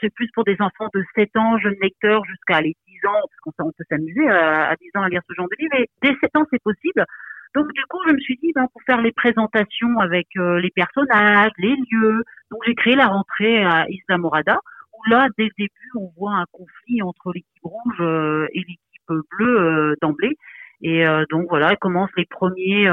c'est 0.00 0.12
plus 0.12 0.28
pour 0.34 0.42
des 0.42 0.56
enfants 0.58 0.88
de 0.94 1.04
7 1.14 1.36
ans, 1.36 1.58
jeunes 1.58 1.78
lecteurs, 1.80 2.24
jusqu'à 2.24 2.60
les 2.60 2.74
10 2.88 3.06
ans, 3.06 3.20
parce 3.22 3.56
qu'on 3.56 3.70
peut 3.70 3.84
s'amuser 3.88 4.28
à, 4.28 4.70
à 4.70 4.76
10 4.76 4.90
ans 4.96 5.02
à 5.02 5.08
lire 5.08 5.22
ce 5.28 5.34
genre 5.34 5.48
de 5.48 5.56
livre. 5.60 5.74
Et 5.76 5.88
dès 6.02 6.16
7 6.20 6.36
ans, 6.36 6.46
c'est 6.50 6.62
possible. 6.62 7.04
Donc 7.54 7.66
du 7.72 7.82
coup, 7.88 7.98
je 8.06 8.12
me 8.12 8.20
suis 8.20 8.36
dit, 8.36 8.52
ben, 8.54 8.68
pour 8.72 8.82
faire 8.82 9.00
les 9.00 9.12
présentations 9.12 9.98
avec 9.98 10.28
euh, 10.36 10.60
les 10.60 10.70
personnages, 10.70 11.50
les 11.58 11.74
lieux, 11.90 12.22
donc 12.50 12.60
j'ai 12.64 12.74
créé 12.74 12.94
la 12.94 13.08
rentrée 13.08 13.64
à 13.64 13.86
Isla 13.88 14.18
Morada, 14.18 14.60
où 14.92 15.10
là, 15.10 15.26
dès 15.36 15.44
le 15.44 15.50
début, 15.58 15.90
on 15.96 16.12
voit 16.16 16.34
un 16.34 16.44
conflit 16.52 17.02
entre 17.02 17.32
l'équipe 17.32 17.64
rouge 17.64 18.00
euh, 18.00 18.46
et 18.52 18.60
l'équipe 18.60 19.26
bleue 19.32 19.60
euh, 19.60 19.94
d'emblée. 20.00 20.36
Et 20.82 21.04
donc 21.28 21.44
voilà, 21.50 21.76
commencent 21.76 22.08
les 22.16 22.24
premiers 22.24 22.86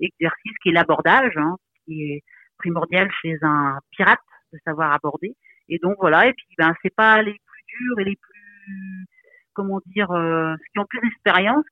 exercices 0.00 0.58
qui 0.62 0.70
est 0.70 0.72
l'abordage, 0.72 1.36
hein, 1.36 1.56
qui 1.84 2.04
est 2.04 2.22
primordial 2.56 3.10
chez 3.20 3.36
un 3.42 3.80
pirate 3.90 4.18
de 4.54 4.58
savoir 4.64 4.94
aborder. 4.94 5.34
Et 5.68 5.78
donc 5.82 5.96
voilà, 5.98 6.26
et 6.26 6.32
puis 6.32 6.46
ben 6.56 6.72
c'est 6.80 6.94
pas 6.94 7.20
les 7.20 7.32
plus 7.34 7.62
durs 7.66 8.00
et 8.00 8.04
les 8.04 8.16
plus 8.16 9.06
comment 9.52 9.78
dire, 9.94 10.08
ceux 10.08 10.56
qui 10.72 10.78
ont 10.78 10.86
plus 10.86 11.00
d'expérience 11.02 11.66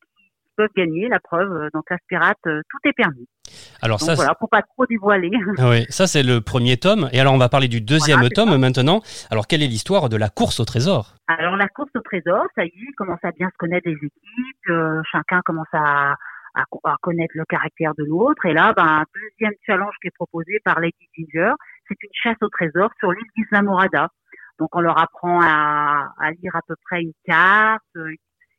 peuvent 0.56 0.70
gagner 0.76 1.08
la 1.08 1.20
preuve 1.20 1.52
euh, 1.52 1.68
dans 1.72 1.82
Classe 1.82 2.00
Pirate, 2.08 2.38
euh, 2.46 2.62
tout 2.70 2.88
est 2.88 2.92
permis. 2.92 3.28
Alors 3.82 3.98
Donc 3.98 4.08
ça, 4.08 4.14
voilà, 4.14 4.34
pour 4.34 4.48
pas 4.48 4.62
trop 4.62 4.86
dévoiler. 4.86 5.30
Ah 5.58 5.70
oui, 5.70 5.84
ça 5.88 6.06
c'est 6.06 6.22
le 6.22 6.40
premier 6.40 6.76
tome. 6.76 7.08
Et 7.12 7.20
alors 7.20 7.34
on 7.34 7.38
va 7.38 7.48
parler 7.48 7.68
du 7.68 7.80
deuxième 7.80 8.18
voilà, 8.18 8.30
tome 8.30 8.50
ça. 8.50 8.58
maintenant. 8.58 9.00
Alors 9.30 9.46
quelle 9.46 9.62
est 9.62 9.68
l'histoire 9.68 10.08
de 10.08 10.16
la 10.16 10.28
course 10.28 10.60
au 10.60 10.64
trésor? 10.64 11.14
Alors 11.28 11.56
la 11.56 11.68
course 11.68 11.90
au 11.94 12.00
trésor, 12.00 12.44
ça 12.54 12.64
y 12.64 12.68
est, 12.68 12.92
commence 12.96 13.22
à 13.22 13.30
bien 13.32 13.48
se 13.48 13.56
connaître 13.58 13.88
les 13.88 13.96
équipes, 13.96 14.70
euh, 14.70 15.00
chacun 15.10 15.40
commence 15.44 15.72
à, 15.72 16.14
à, 16.54 16.64
à, 16.84 16.96
connaître 17.02 17.34
le 17.36 17.44
caractère 17.44 17.92
de 17.96 18.04
l'autre. 18.04 18.44
Et 18.46 18.52
là, 18.52 18.72
ben, 18.76 18.84
un 18.84 19.04
deuxième 19.14 19.54
challenge 19.64 19.94
qui 20.00 20.08
est 20.08 20.16
proposé 20.16 20.60
par 20.64 20.80
Lady 20.80 21.08
Ginger, 21.16 21.52
c'est 21.88 22.02
une 22.02 22.10
chasse 22.12 22.38
au 22.42 22.48
trésor 22.48 22.90
sur 22.98 23.12
l'île 23.12 23.30
d'Islamorada. 23.36 24.08
Donc 24.58 24.74
on 24.74 24.80
leur 24.80 24.98
apprend 24.98 25.40
à, 25.42 26.14
à, 26.18 26.30
lire 26.30 26.56
à 26.56 26.60
peu 26.66 26.74
près 26.84 27.02
une 27.02 27.12
carte, 27.24 27.84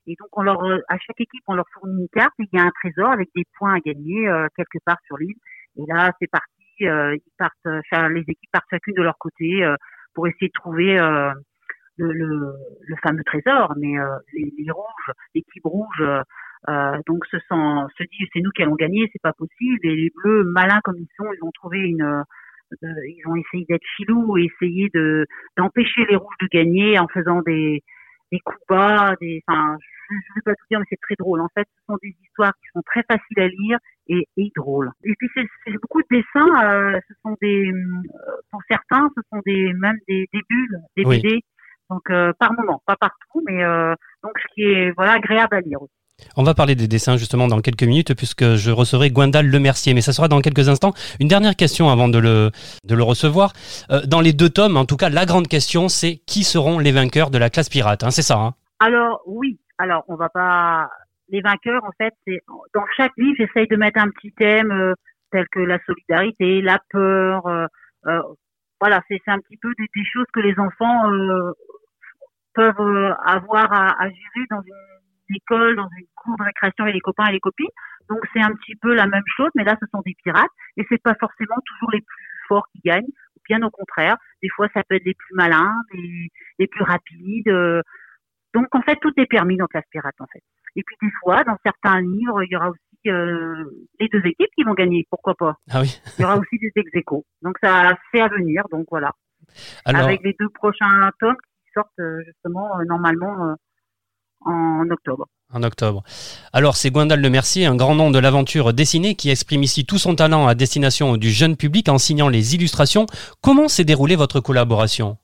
et 0.07 0.15
donc, 0.17 0.29
on 0.31 0.41
leur, 0.41 0.63
euh, 0.63 0.79
à 0.87 0.97
chaque 0.99 1.19
équipe, 1.19 1.43
on 1.47 1.53
leur 1.53 1.67
fournit 1.73 2.01
une 2.01 2.07
carte 2.09 2.33
et 2.39 2.45
il 2.51 2.57
y 2.57 2.61
a 2.61 2.65
un 2.65 2.71
trésor 2.71 3.11
avec 3.11 3.29
des 3.35 3.43
points 3.57 3.75
à 3.75 3.79
gagner 3.79 4.27
euh, 4.27 4.47
quelque 4.55 4.79
part 4.85 4.97
sur 5.05 5.17
l'île. 5.17 5.35
Et 5.77 5.83
là, 5.85 6.11
c'est 6.19 6.31
parti. 6.31 6.47
Euh, 6.83 7.15
ils 7.15 7.31
partent, 7.37 7.53
euh, 7.65 8.09
les 8.09 8.21
équipes 8.21 8.51
partent 8.51 8.69
chacune 8.69 8.93
de 8.93 9.01
leur 9.01 9.17
côté 9.17 9.63
euh, 9.63 9.75
pour 10.13 10.27
essayer 10.27 10.47
de 10.47 10.53
trouver 10.53 10.95
le, 10.95 11.33
le, 11.97 12.53
le, 12.87 12.95
fameux 13.03 13.23
trésor. 13.25 13.73
Mais 13.77 13.93
les, 14.33 14.53
les, 14.57 14.71
rouges, 14.71 15.11
l'équipe 15.35 15.63
rouge, 15.63 16.03
donc 17.05 17.25
se, 17.27 17.37
sent, 17.37 17.93
se 17.97 18.03
dit 18.03 18.27
c'est 18.33 18.39
nous 18.39 18.49
qui 18.51 18.63
allons 18.63 18.75
gagner, 18.75 19.09
c'est 19.13 19.21
pas 19.21 19.33
possible. 19.33 19.79
Et 19.83 19.95
les 19.95 20.11
bleus, 20.15 20.43
malins 20.45 20.81
comme 20.83 20.97
ils 20.97 21.09
sont, 21.17 21.31
ils 21.33 21.43
ont 21.43 21.51
trouvé 21.51 21.79
une 21.79 22.23
ils 22.81 23.23
ont 23.27 23.35
essayé 23.35 23.65
d'être 23.69 23.85
filous 23.95 24.37
et 24.37 24.45
essayé 24.45 24.89
de 24.93 25.25
d'empêcher 25.55 26.05
les 26.09 26.15
rouges 26.15 26.35
de 26.41 26.47
gagner 26.51 26.97
en 26.99 27.07
faisant 27.07 27.41
des 27.43 27.83
des 28.31 28.39
coups 28.39 28.59
bas, 28.67 29.13
des, 29.21 29.43
enfin, 29.47 29.77
je 30.09 30.15
ne 30.15 30.35
vais 30.35 30.41
pas 30.45 30.55
tout 30.55 30.65
dire, 30.69 30.79
mais 30.79 30.85
c'est 30.89 31.01
très 31.01 31.15
drôle. 31.19 31.41
En 31.41 31.49
fait, 31.55 31.67
ce 31.67 31.85
sont 31.87 31.97
des 32.01 32.15
histoires 32.23 32.53
qui 32.53 32.67
sont 32.73 32.81
très 32.85 33.03
faciles 33.03 33.39
à 33.39 33.47
lire 33.47 33.79
et, 34.07 34.27
et 34.37 34.51
drôles. 34.55 34.91
Et 35.03 35.13
puis, 35.17 35.29
c'est 35.35 35.73
beaucoup 35.81 36.01
de 36.01 36.07
dessins. 36.11 36.65
Euh, 36.65 36.99
ce 37.07 37.13
sont 37.23 37.35
des, 37.41 37.71
euh, 37.71 38.41
pour 38.51 38.61
certains, 38.69 39.09
ce 39.15 39.21
sont 39.31 39.41
des 39.45 39.73
même 39.73 39.97
des, 40.07 40.27
des 40.33 40.41
bulles, 40.49 40.81
des 40.95 41.05
oui. 41.05 41.21
BD. 41.21 41.39
Donc, 41.89 42.01
euh, 42.09 42.33
par 42.39 42.51
moment, 42.53 42.81
pas 42.85 42.95
partout, 42.97 43.41
mais 43.45 43.63
euh, 43.63 43.95
donc 44.21 44.33
ce 44.41 44.53
qui 44.53 44.63
est 44.63 44.91
voilà 44.97 45.13
agréable 45.13 45.55
à 45.55 45.61
lire 45.61 45.81
aussi. 45.81 45.93
On 46.35 46.43
va 46.43 46.53
parler 46.53 46.75
des 46.75 46.87
dessins 46.87 47.15
justement 47.15 47.47
dans 47.47 47.61
quelques 47.61 47.83
minutes 47.83 48.15
puisque 48.15 48.55
je 48.55 48.71
recevrai 48.71 49.11
Gwendal 49.11 49.47
Lemercier, 49.47 49.93
mais 49.93 50.01
ça 50.01 50.13
sera 50.13 50.27
dans 50.27 50.41
quelques 50.41 50.67
instants. 50.67 50.93
Une 51.19 51.27
dernière 51.27 51.55
question 51.55 51.89
avant 51.89 52.09
de 52.09 52.17
le, 52.17 52.51
de 52.83 52.95
le 52.95 53.03
recevoir. 53.03 53.53
Euh, 53.91 54.01
dans 54.05 54.19
les 54.19 54.33
deux 54.33 54.49
tomes, 54.49 54.77
en 54.77 54.85
tout 54.85 54.97
cas, 54.97 55.09
la 55.09 55.25
grande 55.25 55.47
question, 55.47 55.89
c'est 55.89 56.17
qui 56.25 56.43
seront 56.43 56.79
les 56.79 56.91
vainqueurs 56.91 57.29
de 57.29 57.37
la 57.37 57.49
classe 57.49 57.69
pirate 57.69 58.03
hein, 58.03 58.11
C'est 58.11 58.23
ça 58.23 58.37
hein? 58.37 58.53
Alors 58.79 59.21
oui, 59.27 59.59
alors 59.77 60.03
on 60.07 60.15
va 60.15 60.29
pas... 60.29 60.89
Les 61.29 61.41
vainqueurs, 61.41 61.83
en 61.83 61.91
fait, 61.97 62.13
c'est 62.25 62.39
dans 62.73 62.85
chaque 62.95 63.11
livre, 63.17 63.35
j'essaye 63.37 63.67
de 63.67 63.75
mettre 63.75 63.99
un 64.01 64.09
petit 64.09 64.31
thème 64.31 64.71
euh, 64.71 64.93
tel 65.31 65.45
que 65.51 65.59
la 65.59 65.77
solidarité, 65.85 66.61
la 66.61 66.79
peur. 66.89 67.45
Euh, 67.47 67.65
euh 68.07 68.21
voilà, 68.79 69.01
c'est 69.07 69.19
un 69.27 69.39
petit 69.39 69.57
peu 69.57 69.73
des, 69.77 69.87
des, 69.93 70.05
choses 70.05 70.27
que 70.31 70.39
les 70.39 70.57
enfants 70.59 71.11
euh, 71.11 71.51
peuvent 72.53 73.15
avoir 73.25 73.73
à, 73.73 74.01
à 74.01 74.07
gérer 74.07 74.45
dans 74.51 74.61
une 74.61 75.35
école, 75.35 75.75
dans 75.75 75.89
une 75.97 76.05
cour 76.15 76.37
de 76.37 76.43
récréation 76.43 76.83
avec 76.83 76.93
les 76.93 77.01
copains 77.01 77.25
et 77.25 77.33
les 77.33 77.39
copines. 77.39 77.67
Donc 78.07 78.19
c'est 78.33 78.41
un 78.41 78.51
petit 78.51 78.75
peu 78.75 78.93
la 78.93 79.07
même 79.07 79.23
chose, 79.35 79.49
mais 79.55 79.63
là 79.63 79.75
ce 79.81 79.87
sont 79.91 80.01
des 80.05 80.15
pirates 80.23 80.51
et 80.77 80.85
c'est 80.89 81.01
pas 81.01 81.15
forcément 81.19 81.57
toujours 81.65 81.91
les 81.91 82.01
plus 82.01 82.25
forts 82.47 82.67
qui 82.71 82.81
gagnent. 82.85 83.11
Bien 83.49 83.63
au 83.63 83.71
contraire, 83.71 84.15
des 84.43 84.49
fois 84.49 84.67
ça 84.75 84.83
peut 84.87 84.95
être 84.95 85.05
les 85.05 85.15
plus 85.15 85.33
malins, 85.33 85.73
les, 85.93 86.29
les 86.59 86.67
plus 86.67 86.83
rapides. 86.83 87.51
Donc 88.57 88.73
en 88.73 88.81
fait 88.81 88.97
tout 88.99 89.13
est 89.17 89.27
permis 89.27 89.55
dans 89.55 89.67
Classe 89.67 89.85
Pirate 89.91 90.15
en 90.19 90.25
fait. 90.33 90.41
Et 90.75 90.83
puis 90.83 90.95
des 91.01 91.11
fois 91.21 91.43
dans 91.43 91.57
certains 91.63 92.01
livres 92.01 92.41
il 92.43 92.51
y 92.51 92.55
aura 92.55 92.69
aussi 92.69 93.09
euh, 93.09 93.65
les 93.99 94.07
deux 94.07 94.25
équipes 94.25 94.49
qui 94.55 94.63
vont 94.63 94.73
gagner, 94.73 95.05
pourquoi 95.11 95.35
pas. 95.35 95.53
Ah 95.69 95.81
oui. 95.81 96.01
il 96.17 96.21
y 96.23 96.25
aura 96.25 96.37
aussi 96.37 96.57
des 96.59 96.71
ex 96.75 96.89
-échos. 96.91 97.23
Donc 97.43 97.55
ça 97.61 97.95
c'est 98.11 98.21
à 98.21 98.29
venir, 98.29 98.63
donc 98.71 98.87
voilà. 98.89 99.11
Alors... 99.85 100.05
Avec 100.05 100.23
les 100.23 100.35
deux 100.39 100.49
prochains 100.49 101.11
tomes 101.19 101.35
qui 101.35 101.69
sortent 101.75 101.99
euh, 101.99 102.23
justement 102.25 102.67
euh, 102.79 102.85
normalement 102.85 103.55
en 104.41 104.89
octobre. 104.89 105.27
En 105.53 105.63
octobre. 105.63 106.03
Alors, 106.51 106.75
c'est 106.75 106.91
Gwendal 106.91 107.21
Le 107.21 107.29
Mercier, 107.29 107.65
un 107.65 107.75
grand 107.75 107.95
nom 107.95 108.11
de 108.11 108.19
l'aventure 108.19 108.73
dessinée, 108.73 109.15
qui 109.15 109.29
exprime 109.29 109.63
ici 109.63 109.85
tout 109.85 109.97
son 109.97 110.15
talent 110.15 110.47
à 110.47 110.55
destination 110.55 111.17
du 111.17 111.29
jeune 111.29 111.55
public 111.55 111.89
en 111.89 111.97
signant 111.97 112.27
les 112.27 112.55
illustrations. 112.55 113.05
Comment 113.41 113.67
s'est 113.67 113.85
déroulée 113.85 114.15
votre 114.15 114.39
collaboration? 114.39 115.17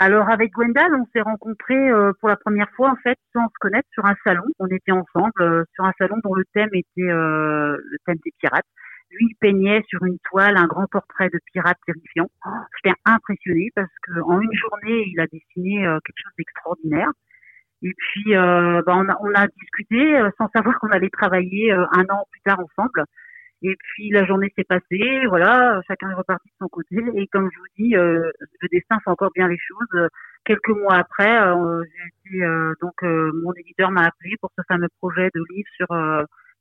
Alors 0.00 0.30
avec 0.30 0.52
Gwendal, 0.52 0.94
on 0.94 1.06
s'est 1.12 1.22
rencontrés 1.22 1.90
euh, 1.90 2.12
pour 2.20 2.28
la 2.28 2.36
première 2.36 2.70
fois 2.76 2.90
en 2.90 2.96
fait 2.96 3.18
sans 3.32 3.46
se 3.48 3.58
connaître 3.60 3.88
sur 3.92 4.04
un 4.06 4.14
salon. 4.22 4.44
On 4.60 4.68
était 4.68 4.92
ensemble 4.92 5.32
euh, 5.40 5.64
sur 5.74 5.84
un 5.84 5.92
salon 5.98 6.16
dont 6.22 6.34
le 6.34 6.44
thème 6.54 6.68
était 6.72 7.10
euh, 7.10 7.76
le 7.76 7.98
thème 8.06 8.18
des 8.24 8.32
pirates. 8.38 8.66
Lui, 9.10 9.26
il 9.30 9.34
peignait 9.40 9.82
sur 9.88 10.04
une 10.04 10.18
toile 10.30 10.56
un 10.56 10.66
grand 10.66 10.86
portrait 10.86 11.30
de 11.30 11.40
pirate 11.52 11.78
terrifiant. 11.84 12.28
Oh, 12.46 12.50
J'étais 12.76 12.96
impressionnée 13.06 13.70
parce 13.74 13.90
qu'en 14.06 14.40
une 14.40 14.52
journée, 14.52 15.04
il 15.06 15.18
a 15.18 15.26
dessiné 15.26 15.80
quelque 16.04 16.22
chose 16.22 16.32
d'extraordinaire. 16.36 17.10
Et 17.82 17.94
puis, 17.96 18.36
euh, 18.36 18.82
bah, 18.84 18.92
on, 18.96 19.08
a, 19.08 19.16
on 19.22 19.32
a 19.34 19.46
discuté 19.46 20.20
sans 20.36 20.48
savoir 20.54 20.78
qu'on 20.78 20.90
allait 20.90 21.08
travailler 21.08 21.72
un 21.72 22.04
an 22.10 22.26
plus 22.30 22.40
tard 22.44 22.60
ensemble. 22.60 23.04
Et 23.62 23.74
puis 23.76 24.10
la 24.10 24.24
journée 24.24 24.52
s'est 24.56 24.64
passée, 24.64 25.26
voilà, 25.28 25.80
chacun 25.88 26.10
est 26.10 26.14
reparti 26.14 26.48
de 26.48 26.54
son 26.60 26.68
côté. 26.68 26.96
Et 27.14 27.26
comme 27.26 27.50
je 27.52 27.58
vous 27.58 27.66
dis, 27.76 27.96
euh, 27.96 28.30
le 28.60 28.68
destin 28.70 28.98
fait 29.02 29.10
encore 29.10 29.32
bien 29.34 29.48
les 29.48 29.58
choses. 29.58 30.08
Quelques 30.44 30.68
mois 30.68 30.94
après, 30.94 31.42
euh, 31.42 31.82
été, 32.26 32.42
euh, 32.44 32.74
donc 32.80 33.02
mon 33.02 33.52
éditeur 33.54 33.90
m'a 33.90 34.06
appelé 34.06 34.36
pour 34.40 34.50
ce 34.56 34.62
fameux 34.68 34.88
projet 34.98 35.30
de 35.34 35.42
livre 35.50 35.68
sur 35.76 35.88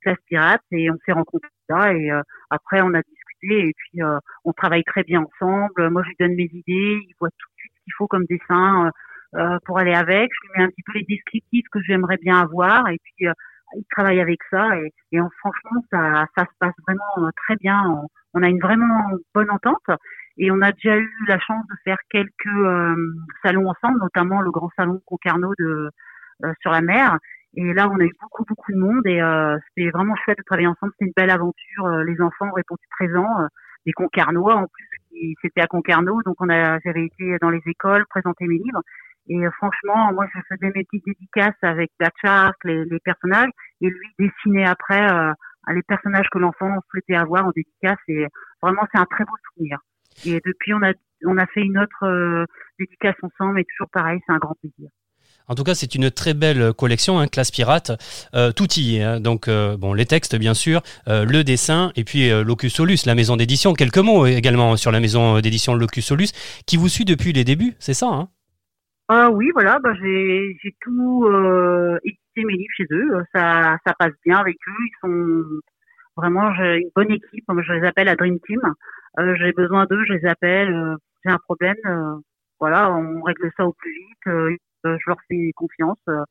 Classe 0.01 0.17
Pirate 0.27 0.61
et 0.71 0.89
on 0.89 0.97
s'est 1.05 1.11
rencontrés 1.11 1.49
là. 1.69 1.93
Et 1.93 2.09
après, 2.49 2.81
on 2.81 2.93
a 2.93 3.01
discuté 3.01 3.69
et 3.69 3.73
puis 3.75 4.01
on 4.43 4.53
travaille 4.53 4.83
très 4.83 5.03
bien 5.03 5.21
ensemble. 5.21 5.89
Moi, 5.89 6.01
je 6.03 6.09
lui 6.09 6.15
donne 6.19 6.35
mes 6.35 6.49
idées, 6.51 6.99
il 7.07 7.13
voit 7.19 7.29
tout 7.29 7.47
de 7.49 7.59
suite 7.59 7.73
ce 7.77 7.83
qu'il 7.83 7.93
faut 7.95 8.07
comme 8.07 8.25
dessin 8.25 8.91
euh, 9.35 9.59
pour 9.65 9.77
aller 9.77 9.93
avec. 9.93 10.31
Je 10.33 10.47
lui 10.47 10.57
mets 10.57 10.63
un 10.63 10.69
petit 10.69 10.83
peu 10.83 10.93
les 10.93 11.03
descriptifs 11.03 11.65
que 11.69 11.81
j'aimerais 11.81 12.17
bien 12.17 12.39
avoir 12.39 12.87
et 12.87 12.97
puis 13.03 13.27
euh, 13.73 13.79
il 13.79 13.85
travaille 13.91 14.19
avec 14.19 14.39
ça 14.49 14.77
et, 14.77 14.93
et 15.11 15.21
on, 15.21 15.29
franchement 15.39 15.83
ça, 15.91 16.25
ça 16.37 16.45
se 16.45 16.51
passe 16.59 16.73
vraiment 16.87 17.27
euh, 17.27 17.29
très 17.45 17.55
bien. 17.57 17.83
On, 18.33 18.43
a 18.43 18.49
une 18.49 18.59
vraiment 18.59 19.03
bonne 19.33 19.49
entente 19.49 19.89
Et 20.37 20.51
on 20.51 20.61
a 20.61 20.71
déjà 20.71 20.95
eu 20.97 21.11
la 21.27 21.39
chance 21.39 21.65
de 21.67 21.75
faire 21.83 21.97
quelques 22.11 23.25
salons 23.43 23.67
ensemble, 23.67 23.99
notamment 23.99 24.41
le 24.41 24.51
grand 24.51 24.69
salon 24.75 25.01
Concarneau 25.05 25.53
de 25.57 25.89
sur 26.61 26.71
la 26.71 26.81
mer. 26.81 27.17
Et 27.55 27.73
là, 27.73 27.89
on 27.89 27.99
a 27.99 28.03
eu 28.03 28.13
beaucoup, 28.21 28.45
beaucoup 28.47 28.71
de 28.71 28.77
monde 28.77 29.07
et 29.07 29.19
c'était 29.69 29.89
vraiment 29.89 30.13
chouette 30.23 30.37
de 30.37 30.43
travailler 30.43 30.67
ensemble. 30.67 30.91
C'était 30.99 31.07
une 31.07 31.13
belle 31.17 31.31
aventure. 31.31 31.89
les 32.05 32.21
enfants 32.21 32.49
ont 32.49 32.53
répondu 32.53 32.83
présents, 32.91 33.47
des 33.87 33.93
Concarnois 33.93 34.55
en 34.55 34.67
plus 34.67 34.87
c'était 35.41 35.61
à 35.61 35.67
Concarneau, 35.67 36.21
donc 36.23 36.35
on 36.39 36.49
a, 36.49 36.79
j'avais 36.79 37.05
été 37.05 37.37
dans 37.41 37.49
les 37.49 37.61
écoles 37.65 38.05
présenter 38.09 38.45
mes 38.45 38.57
livres. 38.57 38.81
Et 39.29 39.45
euh, 39.45 39.49
franchement, 39.57 40.13
moi, 40.13 40.25
je 40.33 40.39
faisais 40.49 40.71
mes 40.73 40.83
petites 40.83 41.05
dédicaces 41.05 41.55
avec 41.61 41.91
la 41.99 42.09
charte, 42.21 42.55
les, 42.63 42.85
les 42.85 42.99
personnages, 42.99 43.49
et 43.81 43.89
lui 43.89 44.07
dessinait 44.19 44.65
après 44.65 45.11
euh, 45.11 45.31
les 45.73 45.83
personnages 45.83 46.27
que 46.31 46.39
l'enfant 46.39 46.73
souhaitait 46.89 47.15
avoir 47.15 47.45
en 47.45 47.51
dédicace. 47.55 47.99
Et 48.07 48.25
vraiment, 48.61 48.83
c'est 48.91 48.99
un 48.99 49.05
très 49.05 49.25
beau 49.25 49.35
souvenir. 49.49 49.79
Et 50.25 50.41
depuis, 50.45 50.73
on 50.73 50.81
a, 50.83 50.93
on 51.25 51.37
a 51.37 51.45
fait 51.47 51.61
une 51.61 51.77
autre 51.77 52.03
euh, 52.05 52.45
dédicace 52.79 53.15
ensemble, 53.21 53.59
et 53.59 53.65
toujours 53.65 53.89
pareil, 53.91 54.19
c'est 54.25 54.33
un 54.33 54.37
grand 54.37 54.55
plaisir. 54.61 54.89
En 55.49 55.55
tout 55.55 55.63
cas, 55.63 55.75
c'est 55.75 55.95
une 55.95 56.11
très 56.11 56.33
belle 56.33 56.73
collection, 56.73 57.19
hein, 57.19 57.27
classe 57.27 57.51
pirate. 57.51 57.91
Euh, 58.33 58.51
tout 58.51 58.67
y 58.73 58.97
est. 58.97 59.03
Hein. 59.03 59.19
donc, 59.21 59.47
euh, 59.47 59.77
bon, 59.77 59.93
les 59.93 60.05
textes, 60.05 60.35
bien 60.35 60.53
sûr, 60.53 60.81
euh, 61.07 61.25
le 61.25 61.43
dessin, 61.43 61.93
et 61.95 62.03
puis 62.03 62.29
Locus 62.29 62.73
Solus, 62.73 63.05
la 63.05 63.15
maison 63.15 63.37
d'édition. 63.37 63.73
Quelques 63.73 63.97
mots 63.97 64.25
également 64.25 64.75
sur 64.75 64.91
la 64.91 64.99
maison 64.99 65.39
d'édition 65.39 65.73
Locus 65.73 66.05
Solus, 66.05 66.31
qui 66.65 66.75
vous 66.75 66.89
suit 66.89 67.05
depuis 67.05 67.31
les 67.31 67.45
débuts, 67.45 67.75
c'est 67.79 67.93
ça 67.93 68.07
hein? 68.07 68.29
Ah 69.09 69.29
oui, 69.31 69.51
voilà, 69.53 69.79
bah, 69.79 69.93
j'ai 69.95 70.75
tout 70.81 71.25
édité 72.03 72.45
mes 72.45 72.53
livres 72.53 72.73
chez 72.75 72.87
eux. 72.91 73.23
Ça, 73.33 73.77
ça 73.85 73.93
passe 73.97 74.13
bien 74.25 74.37
avec 74.37 74.57
eux. 74.67 74.85
Ils 74.85 74.97
sont 75.01 75.43
vraiment 76.17 76.49
une 76.51 76.89
bonne 76.95 77.11
équipe. 77.11 77.45
Je 77.47 77.73
les 77.73 77.87
appelle 77.87 78.07
la 78.07 78.15
Dream 78.15 78.39
Team. 78.41 78.61
j'ai 79.17 79.53
besoin 79.53 79.85
d'eux, 79.85 80.03
je 80.07 80.13
les 80.13 80.25
appelle. 80.25 80.95
j'ai 81.23 81.31
un 81.31 81.37
problème. 81.37 81.77
voilà, 82.59 82.91
on 82.91 83.21
règle 83.21 83.51
ça 83.57 83.65
au 83.65 83.73
plus 83.73 83.91
vite 83.91 84.57
euh, 84.85 84.97
je 84.99 85.09
leur 85.09 85.17
fais 85.27 85.51
confiance. 85.55 85.99
Euh, 86.09 86.23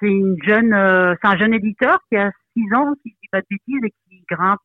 c'est 0.00 0.08
une 0.08 0.36
jeune, 0.42 0.72
euh, 0.72 1.14
c'est 1.20 1.28
un 1.28 1.36
jeune 1.36 1.54
éditeur 1.54 1.98
qui 2.08 2.16
a 2.16 2.30
6 2.56 2.74
ans, 2.74 2.94
si 3.02 3.10
je 3.10 3.16
dis 3.22 3.28
pas 3.30 3.40
de 3.40 3.46
bêtises, 3.50 3.84
et 3.84 3.90
qui 3.90 4.24
grimpe 4.30 4.60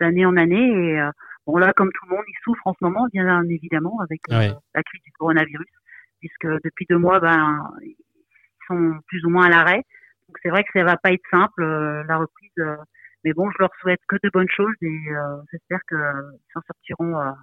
d'année 0.00 0.26
en 0.26 0.36
année. 0.36 0.68
Et 0.68 1.00
bon 1.46 1.56
là, 1.56 1.72
comme 1.72 1.90
tout 1.92 2.06
le 2.08 2.16
monde, 2.16 2.24
il 2.26 2.38
souffre 2.42 2.66
en 2.66 2.72
ce 2.72 2.78
moment, 2.82 3.06
bien 3.12 3.42
évidemment, 3.44 4.00
avec 4.00 4.20
la 4.28 4.82
crise 4.82 5.02
du 5.04 5.12
coronavirus, 5.18 5.66
puisque 6.20 6.46
depuis 6.64 6.86
deux 6.88 6.98
mois, 6.98 7.20
ben, 7.20 7.70
ils 7.82 7.96
sont 8.66 8.98
plus 9.06 9.24
ou 9.24 9.30
moins 9.30 9.46
à 9.46 9.50
l'arrêt. 9.50 9.82
Donc 10.28 10.36
c'est 10.42 10.50
vrai 10.50 10.62
que 10.64 10.70
ça 10.74 10.84
va 10.84 10.96
pas 10.96 11.12
être 11.12 11.24
simple 11.30 11.62
la 12.06 12.16
reprise, 12.18 12.76
mais 13.24 13.32
bon, 13.32 13.50
je 13.50 13.56
leur 13.60 13.70
souhaite 13.80 14.00
que 14.08 14.16
de 14.22 14.30
bonnes 14.30 14.50
choses 14.50 14.74
et 14.82 15.00
j'espère 15.50 15.80
qu'ils 15.88 16.38
s'en 16.52 16.60
sortiront 16.66 17.34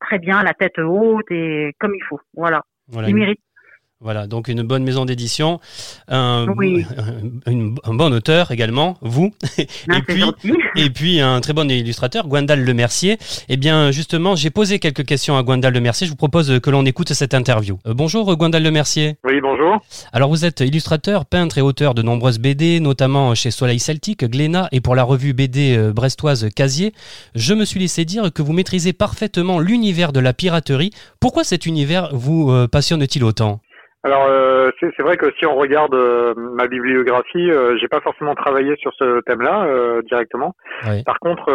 très 0.00 0.18
bien, 0.18 0.42
la 0.42 0.54
tête 0.54 0.78
haute 0.78 1.30
et 1.30 1.74
comme 1.78 1.94
il 1.94 2.04
faut. 2.04 2.20
Voilà. 2.34 2.62
voilà 2.88 3.08
ils 3.08 3.14
méritent 3.14 3.40
voilà, 4.04 4.26
donc 4.26 4.48
une 4.48 4.62
bonne 4.62 4.84
maison 4.84 5.06
d'édition, 5.06 5.60
un, 6.08 6.46
un, 7.46 7.94
bon 7.94 8.12
auteur 8.12 8.50
également, 8.50 8.98
vous, 9.00 9.32
et, 9.56 9.66
puis, 10.06 10.22
et 10.76 10.90
puis 10.90 11.20
un 11.20 11.40
très 11.40 11.54
bon 11.54 11.70
illustrateur, 11.70 12.28
Gwendal 12.28 12.62
Lemercier. 12.62 13.16
Eh 13.48 13.56
bien, 13.56 13.90
justement, 13.92 14.36
j'ai 14.36 14.50
posé 14.50 14.78
quelques 14.78 15.06
questions 15.06 15.38
à 15.38 15.42
Gwendal 15.42 15.72
Lemercier. 15.72 16.06
Je 16.06 16.12
vous 16.12 16.16
propose 16.16 16.60
que 16.60 16.70
l'on 16.70 16.84
écoute 16.84 17.14
cette 17.14 17.32
interview. 17.32 17.78
Euh, 17.86 17.94
bonjour, 17.94 18.36
Gwendal 18.36 18.62
Lemercier. 18.62 19.16
Oui, 19.24 19.40
bonjour. 19.40 19.80
Alors, 20.12 20.28
vous 20.28 20.44
êtes 20.44 20.60
illustrateur, 20.60 21.24
peintre 21.24 21.56
et 21.56 21.62
auteur 21.62 21.94
de 21.94 22.02
nombreuses 22.02 22.38
BD, 22.38 22.80
notamment 22.80 23.34
chez 23.34 23.50
Soleil 23.50 23.78
Celtique, 23.78 24.26
Glénat 24.26 24.68
et 24.70 24.82
pour 24.82 24.94
la 24.94 25.02
revue 25.02 25.32
BD 25.32 25.78
euh, 25.78 25.94
brestoise 25.94 26.50
Casier. 26.54 26.92
Je 27.34 27.54
me 27.54 27.64
suis 27.64 27.80
laissé 27.80 28.04
dire 28.04 28.30
que 28.34 28.42
vous 28.42 28.52
maîtrisez 28.52 28.92
parfaitement 28.92 29.60
l'univers 29.60 30.12
de 30.12 30.20
la 30.20 30.34
piraterie. 30.34 30.90
Pourquoi 31.20 31.42
cet 31.42 31.64
univers 31.64 32.10
vous 32.12 32.50
euh, 32.50 32.68
passionne-t-il 32.68 33.24
autant? 33.24 33.60
Alors 34.04 34.26
euh, 34.28 34.70
c'est 34.80 35.02
vrai 35.02 35.16
que 35.16 35.32
si 35.38 35.46
on 35.46 35.54
regarde 35.54 35.94
euh, 35.94 36.34
ma 36.36 36.66
bibliographie, 36.68 37.50
euh, 37.50 37.78
j'ai 37.80 37.88
pas 37.88 38.02
forcément 38.02 38.34
travaillé 38.34 38.76
sur 38.76 38.92
ce 38.98 39.22
thème-là 39.22 39.64
euh, 39.64 40.02
directement. 40.02 40.54
Par 41.06 41.18
contre, 41.20 41.50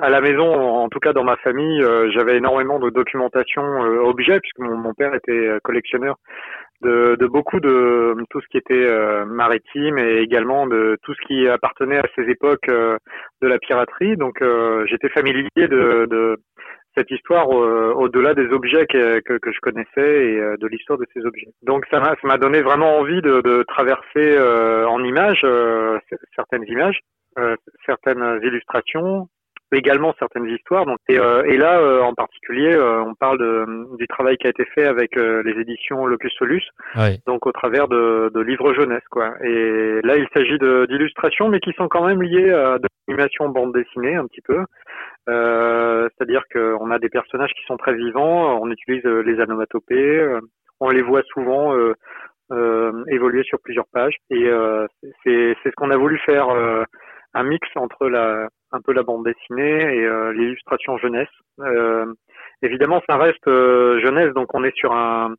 à 0.00 0.10
la 0.10 0.20
maison, 0.20 0.52
en 0.52 0.88
tout 0.88 0.98
cas 0.98 1.12
dans 1.12 1.22
ma 1.22 1.36
famille, 1.36 1.80
j'avais 2.12 2.36
énormément 2.36 2.80
de 2.80 2.90
documentation 2.90 3.62
objet 4.02 4.40
puisque 4.40 4.58
mon, 4.58 4.76
mon, 4.76 4.92
père 4.92 5.14
était 5.14 5.50
collectionneur 5.62 6.16
de, 6.82 7.16
de, 7.18 7.26
beaucoup 7.26 7.60
de 7.60 8.16
tout 8.30 8.40
ce 8.40 8.46
qui 8.50 8.58
était 8.58 8.88
maritime 9.26 9.98
et 9.98 10.18
également 10.18 10.66
de 10.66 10.98
tout 11.04 11.14
ce 11.14 11.26
qui 11.26 11.48
appartenait 11.48 11.98
à 11.98 12.06
ces 12.16 12.22
époques 12.22 12.68
de 12.68 13.48
la 13.48 13.58
piraterie. 13.58 14.16
Donc 14.16 14.42
j'étais 14.86 15.10
familier 15.10 15.48
de, 15.56 16.06
de 16.10 16.36
cette 16.96 17.10
histoire 17.10 17.48
euh, 17.50 17.92
au-delà 17.94 18.34
des 18.34 18.48
objets 18.48 18.86
que, 18.86 19.20
que, 19.20 19.38
que, 19.38 19.52
je 19.52 19.60
connaissais 19.60 19.88
et 19.96 20.38
euh, 20.38 20.56
de 20.56 20.66
l'histoire 20.66 20.98
de 20.98 21.06
ces 21.14 21.24
objets. 21.24 21.48
Donc 21.62 21.84
ça 21.90 22.00
m'a, 22.00 22.16
ça 22.20 22.26
m'a 22.26 22.38
donné 22.38 22.62
vraiment 22.62 22.98
envie 22.98 23.22
de, 23.22 23.40
de 23.42 23.64
traverser 23.68 24.36
euh, 24.36 24.86
en 24.88 25.02
images 25.04 25.46
certaines 26.34 26.64
images, 26.68 27.00
certaines 27.86 28.40
illustrations, 28.42 29.28
également 29.78 30.14
certaines 30.18 30.48
histoires. 30.48 30.86
Donc, 30.86 30.98
et, 31.08 31.14
et 31.14 31.56
là, 31.56 32.02
en 32.02 32.14
particulier, 32.14 32.76
on 32.76 33.14
parle 33.14 33.38
de, 33.38 33.96
du 33.96 34.06
travail 34.06 34.36
qui 34.36 34.46
a 34.46 34.50
été 34.50 34.64
fait 34.74 34.84
avec 34.84 35.16
les 35.16 35.60
éditions 35.60 36.06
Locus 36.06 36.32
Solus, 36.38 36.62
donc 37.26 37.46
au 37.46 37.52
travers 37.52 37.88
de, 37.88 38.30
de, 38.34 38.40
livres 38.40 38.74
jeunesse. 38.74 39.04
Quoi. 39.10 39.34
Et 39.44 40.00
là, 40.02 40.16
il 40.16 40.26
s'agit 40.34 40.58
d'illustrations, 40.58 41.48
mais 41.48 41.60
qui 41.60 41.72
sont 41.72 41.88
quand 41.88 42.06
même 42.06 42.22
liées 42.22 42.50
à 42.50 42.78
de 42.78 42.88
l'animation 43.08 43.48
bande 43.48 43.72
dessinée 43.72 44.16
un 44.16 44.26
petit 44.26 44.42
peu. 44.42 44.64
Euh, 45.28 46.08
c'est-à-dire 46.16 46.42
qu'on 46.52 46.90
a 46.90 46.98
des 46.98 47.08
personnages 47.08 47.52
qui 47.52 47.64
sont 47.66 47.76
très 47.76 47.94
vivants, 47.94 48.60
on 48.60 48.70
utilise 48.70 49.04
euh, 49.04 49.22
les 49.22 49.40
anomatopées, 49.40 50.18
euh, 50.18 50.40
on 50.80 50.88
les 50.88 51.02
voit 51.02 51.22
souvent 51.32 51.74
évoluer 53.08 53.44
sur 53.44 53.60
plusieurs 53.60 53.86
pages, 53.92 54.16
et 54.30 54.50
c'est 55.22 55.54
ce 55.62 55.70
qu'on 55.76 55.90
a 55.90 55.96
voulu 55.96 56.18
faire, 56.24 56.48
un 57.34 57.42
mix 57.44 57.68
entre 57.76 58.08
la, 58.08 58.48
un 58.72 58.80
peu 58.80 58.92
la 58.92 59.02
bande 59.02 59.24
dessinée 59.24 59.96
et 59.96 60.32
l'illustration 60.32 60.98
jeunesse. 60.98 61.28
évidemment, 62.62 63.00
ça 63.08 63.16
reste 63.16 63.46
jeunesse, 63.46 64.32
donc 64.34 64.54
on 64.54 64.64
est 64.64 64.76
sur 64.76 64.92
un, 64.92 65.34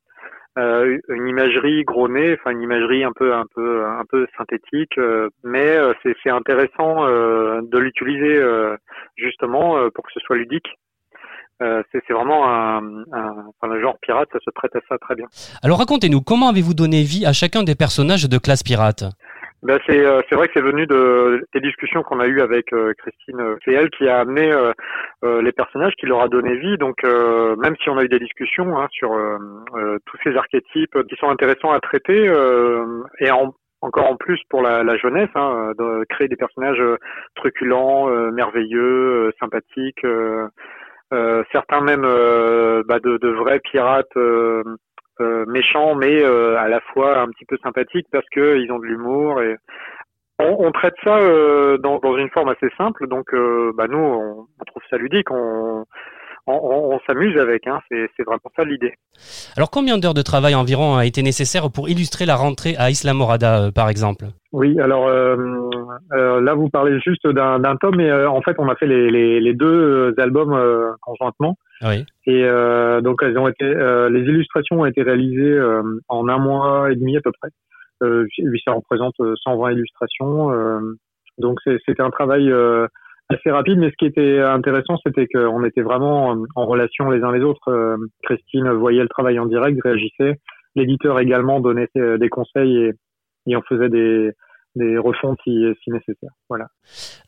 euh, 0.58 0.98
une 1.08 1.28
imagerie 1.28 1.86
gros 1.86 2.10
nez, 2.10 2.34
enfin 2.34 2.52
une 2.52 2.62
imagerie 2.62 3.06
un 3.06 3.14
peu 3.14 3.34
un 3.34 3.46
peu 3.56 3.86
un 3.86 4.04
peu 4.10 4.28
synthétique, 4.38 4.98
euh, 4.98 5.30
mais 5.46 5.78
euh, 5.78 5.94
c'est 6.04 6.30
intéressant 6.30 7.06
de 7.06 7.78
l'utiliser 7.78 8.42
justement 9.16 9.90
pour 9.96 10.06
que 10.06 10.12
ce 10.14 10.20
soit 10.20 10.36
ludique. 10.36 10.68
c'est 11.60 12.12
vraiment 12.12 12.50
un, 12.50 13.04
un 13.14 13.46
enfin, 13.48 13.74
le 13.74 13.82
genre 13.82 13.98
pirate, 14.02 14.28
ça 14.34 14.40
se 14.44 14.52
prête 14.52 14.76
à 14.76 14.80
ça 14.90 14.98
très 14.98 15.16
bien. 15.16 15.28
Alors 15.64 15.78
racontez-nous, 15.78 16.22
comment 16.22 16.50
avez-vous 16.50 16.74
donné 16.74 17.04
vie 17.04 17.26
à 17.26 17.32
chacun 17.32 17.64
des 17.64 17.76
personnages 17.76 18.28
de 18.28 18.38
classe 18.38 18.64
pirate? 18.64 19.06
Ben 19.64 19.78
c'est 19.86 20.04
euh, 20.04 20.22
c'est 20.28 20.36
vrai 20.36 20.48
que 20.48 20.54
c'est 20.56 20.64
venu 20.64 20.88
de 20.88 21.46
des 21.54 21.60
discussions 21.60 22.02
qu'on 22.02 22.20
a 22.20 22.26
eues 22.26 22.42
avec 22.42 22.74
euh, 22.74 22.94
Christine. 22.98 23.40
Euh, 23.40 23.58
c'est 23.64 23.74
elle 23.74 23.92
qui 23.92 24.08
a 24.08 24.20
amené 24.20 24.52
les 25.24 25.52
personnages, 25.52 25.94
qui 26.00 26.08
leur 26.08 26.22
a 26.22 26.28
donné 26.28 26.56
vie. 26.58 26.78
Donc 26.78 27.04
même 27.04 27.76
si 27.82 27.90
on 27.90 27.98
a 27.98 28.04
eu 28.04 28.10
des 28.10 28.20
discussions 28.20 28.78
hein, 28.80 28.88
sur 28.92 29.12
tous 30.06 30.18
ces 30.24 30.36
archétypes 30.36 30.98
qui 31.08 31.16
sont 31.18 31.30
intéressants 31.30 31.72
à 31.72 31.80
traiter 31.80 32.26
et 33.20 33.32
en, 33.32 33.54
encore 33.82 34.10
en 34.10 34.16
plus 34.16 34.40
pour 34.50 34.62
la, 34.62 34.84
la 34.84 34.98
jeunesse, 34.98 35.30
hein, 35.36 35.74
de 35.78 36.06
créer 36.10 36.28
des 36.28 36.36
personnages 36.36 36.82
truculents, 37.36 38.08
merveilleux, 38.32 39.32
sympathiques. 39.40 40.06
certains 41.52 41.82
même 41.82 42.02
bah, 42.02 43.00
de, 43.00 43.18
de, 43.18 43.30
vrais 43.30 43.60
pirates 43.60 44.18
euh, 44.18 44.64
méchants, 45.48 45.96
mais 45.96 46.24
euh, 46.24 46.58
à 46.58 46.68
la 46.68 46.80
fois 46.94 47.20
un 47.20 47.28
petit 47.28 47.46
peu 47.46 47.58
sympathiques 47.64 48.08
parce 48.12 48.28
qu'ils 48.30 48.72
ont 48.72 48.80
de 48.80 48.86
l'humour 48.86 49.42
et 49.42 49.56
on, 50.40 50.72
traite 50.72 50.96
ça 51.04 51.18
euh, 51.20 51.78
dans, 51.78 52.00
une 52.18 52.30
forme 52.32 52.50
assez 52.50 52.70
simple. 52.76 53.08
Donc, 53.08 53.28
bah 53.76 53.86
nous, 53.88 54.00
on, 54.00 54.48
trouve 54.66 54.82
ça 54.90 54.98
ludique. 54.98 55.30
On, 55.30 55.86
on, 56.48 57.00
s'amuse 57.08 57.38
avec, 57.38 57.68
hein, 57.68 57.80
c'est 57.90 58.24
vraiment 58.26 58.40
ça 58.56 58.64
l'idée. 58.64 58.94
Alors 59.56 59.70
combien 59.70 59.98
d'heures 59.98 60.14
de 60.14 60.22
travail 60.22 60.56
environ 60.56 60.96
a 60.96 61.06
été 61.06 61.22
nécessaire 61.24 61.72
pour 61.72 61.90
illustrer 61.90 62.26
la 62.26 62.36
rentrée 62.36 62.76
à 62.78 62.90
Isla 62.90 63.14
Morada, 63.14 63.72
par 63.74 63.90
exemple? 63.90 64.26
Oui, 64.52 64.80
alors 64.80 65.10
là 65.10 66.54
vous 66.54 66.70
parlez 66.70 67.00
juste 67.00 67.28
d'un 67.28 67.76
tome, 67.78 67.96
mais 67.98 68.12
en 68.12 68.42
fait 68.42 68.56
on 68.58 68.68
a 68.70 68.76
fait 68.76 68.88
les, 68.88 69.40
les 69.40 69.54
deux 69.54 70.14
albums 70.18 70.58
conjointement. 71.02 71.58
Oui. 71.84 72.06
Et 72.28 72.44
euh, 72.44 73.02
donc 73.02 73.24
elles 73.24 73.38
ont 73.38 73.48
été, 73.48 73.66
euh, 73.66 74.10
les 74.10 74.22
illustrations 74.22 74.82
ont 74.82 74.86
été 74.86 75.02
réalisées 75.02 75.42
euh, 75.42 75.82
en 76.08 76.28
un 76.28 76.38
mois 76.38 76.92
et 76.92 76.96
demi 76.96 77.18
à 77.18 77.22
peu 77.22 77.32
près. 77.42 77.50
Euh, 78.04 78.26
ça 78.66 78.74
représente 78.74 79.16
120 79.44 79.72
illustrations. 79.72 80.52
donc 81.38 81.60
c'était 81.86 82.02
un 82.02 82.10
travail 82.10 82.52
assez 83.34 83.52
rapide, 83.52 83.78
mais 83.80 83.90
ce 83.90 83.96
qui 83.98 84.06
était 84.06 84.40
intéressant, 84.40 84.98
c'était 85.06 85.28
qu'on 85.28 85.64
était 85.64 85.82
vraiment 85.82 86.36
en 86.56 86.66
relation 86.66 87.10
les 87.10 87.22
uns 87.24 87.32
les 87.32 87.42
autres. 87.42 87.98
Christine 88.24 88.70
voyait 88.72 89.02
le 89.04 89.10
travail 89.10 89.40
en 89.40 89.46
direct, 89.46 89.80
réagissait. 89.84 90.40
L'éditeur 90.76 91.20
également 91.20 91.60
donnait 91.60 91.90
des 91.96 92.30
conseils 92.30 92.78
et, 92.78 92.92
et 93.48 93.56
on 93.56 93.62
faisait 93.64 93.90
des, 93.90 94.32
des 94.76 94.98
refontes 94.98 95.38
si, 95.44 95.66
si 95.84 95.92
nécessaire. 95.92 96.32
Voilà. 96.50 96.68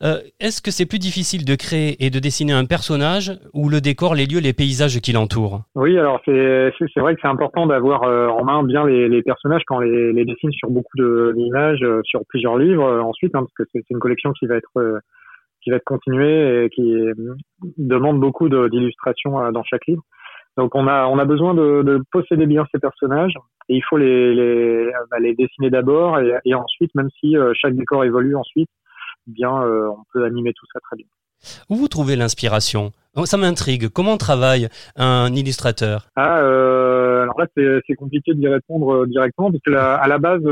Euh, 0.02 0.18
Est-ce 0.40 0.62
que 0.62 0.70
c'est 0.70 0.86
plus 0.86 0.98
difficile 0.98 1.44
de 1.44 1.54
créer 1.54 2.04
et 2.04 2.10
de 2.10 2.18
dessiner 2.18 2.52
un 2.52 2.64
personnage 2.64 3.32
ou 3.52 3.68
le 3.68 3.80
décor, 3.80 4.14
les 4.14 4.26
lieux, 4.26 4.40
les 4.40 4.52
paysages 4.52 4.98
qui 5.00 5.12
l'entourent? 5.12 5.62
Oui, 5.74 5.98
alors 5.98 6.20
c'est 6.24 6.72
vrai 6.96 7.14
que 7.14 7.20
c'est 7.20 7.28
important 7.28 7.66
d'avoir 7.66 8.04
euh, 8.04 8.28
en 8.28 8.44
main 8.44 8.62
bien 8.62 8.86
les, 8.86 9.08
les 9.08 9.22
personnages 9.22 9.62
quand 9.66 9.76
on 9.76 9.80
les, 9.80 10.12
les, 10.12 10.24
dessine 10.24 10.52
sur 10.52 10.70
beaucoup 10.70 10.96
d'images, 11.34 11.82
euh, 11.82 12.00
sur 12.04 12.22
plusieurs 12.28 12.56
livres 12.56 12.84
euh, 12.84 13.00
ensuite, 13.02 13.34
hein, 13.34 13.40
parce 13.40 13.54
que 13.54 13.64
c'est 13.72 13.84
une 13.90 13.98
collection 13.98 14.32
qui 14.32 14.46
va 14.46 14.56
être 14.56 15.00
qui 15.64 15.70
va 15.70 15.76
être 15.76 15.84
continuée 15.84 16.64
et 16.64 16.68
qui 16.68 16.94
demande 17.78 18.20
beaucoup 18.20 18.48
d'illustrations 18.48 19.50
dans 19.50 19.64
chaque 19.64 19.86
livre. 19.86 20.02
Donc 20.56 20.74
on 20.76 20.86
a 20.86 21.06
on 21.06 21.18
a 21.18 21.24
besoin 21.24 21.52
de, 21.54 21.82
de 21.82 22.00
posséder 22.12 22.46
bien 22.46 22.64
ces 22.70 22.78
personnages 22.78 23.34
et 23.68 23.74
il 23.74 23.82
faut 23.88 23.96
les 23.96 24.34
les, 24.34 24.88
bah, 25.10 25.18
les 25.18 25.34
dessiner 25.34 25.68
d'abord 25.70 26.20
et, 26.20 26.32
et, 26.44 26.54
ensuite 26.54 26.94
même 26.94 27.08
si 27.18 27.36
euh, 27.36 27.52
chaque 27.54 27.74
décor 27.74 28.04
évolue 28.04 28.36
ensuite, 28.36 28.68
eh 29.26 29.32
bien 29.32 29.62
euh, 29.62 29.88
on 29.88 30.04
peut 30.12 30.24
animer 30.24 30.52
tout 30.52 30.66
ça 30.72 30.78
très 30.80 30.96
bien. 30.96 31.06
Où 31.70 31.74
vous 31.74 31.88
trouvez 31.88 32.14
l'inspiration? 32.14 32.92
Ça 33.24 33.36
m'intrigue. 33.36 33.88
Comment 33.88 34.16
travaille 34.16 34.68
un 34.96 35.32
illustrateur? 35.34 36.06
Ah, 36.14 36.38
euh, 36.38 37.22
alors 37.22 37.40
là 37.40 37.46
c'est 37.56 37.94
compliqué 37.96 38.32
d'y 38.34 38.46
répondre 38.46 38.94
euh, 38.94 39.06
directement 39.06 39.50
parce 39.50 39.62
que 39.64 39.72
à 39.72 40.06
la 40.06 40.18
base 40.18 40.42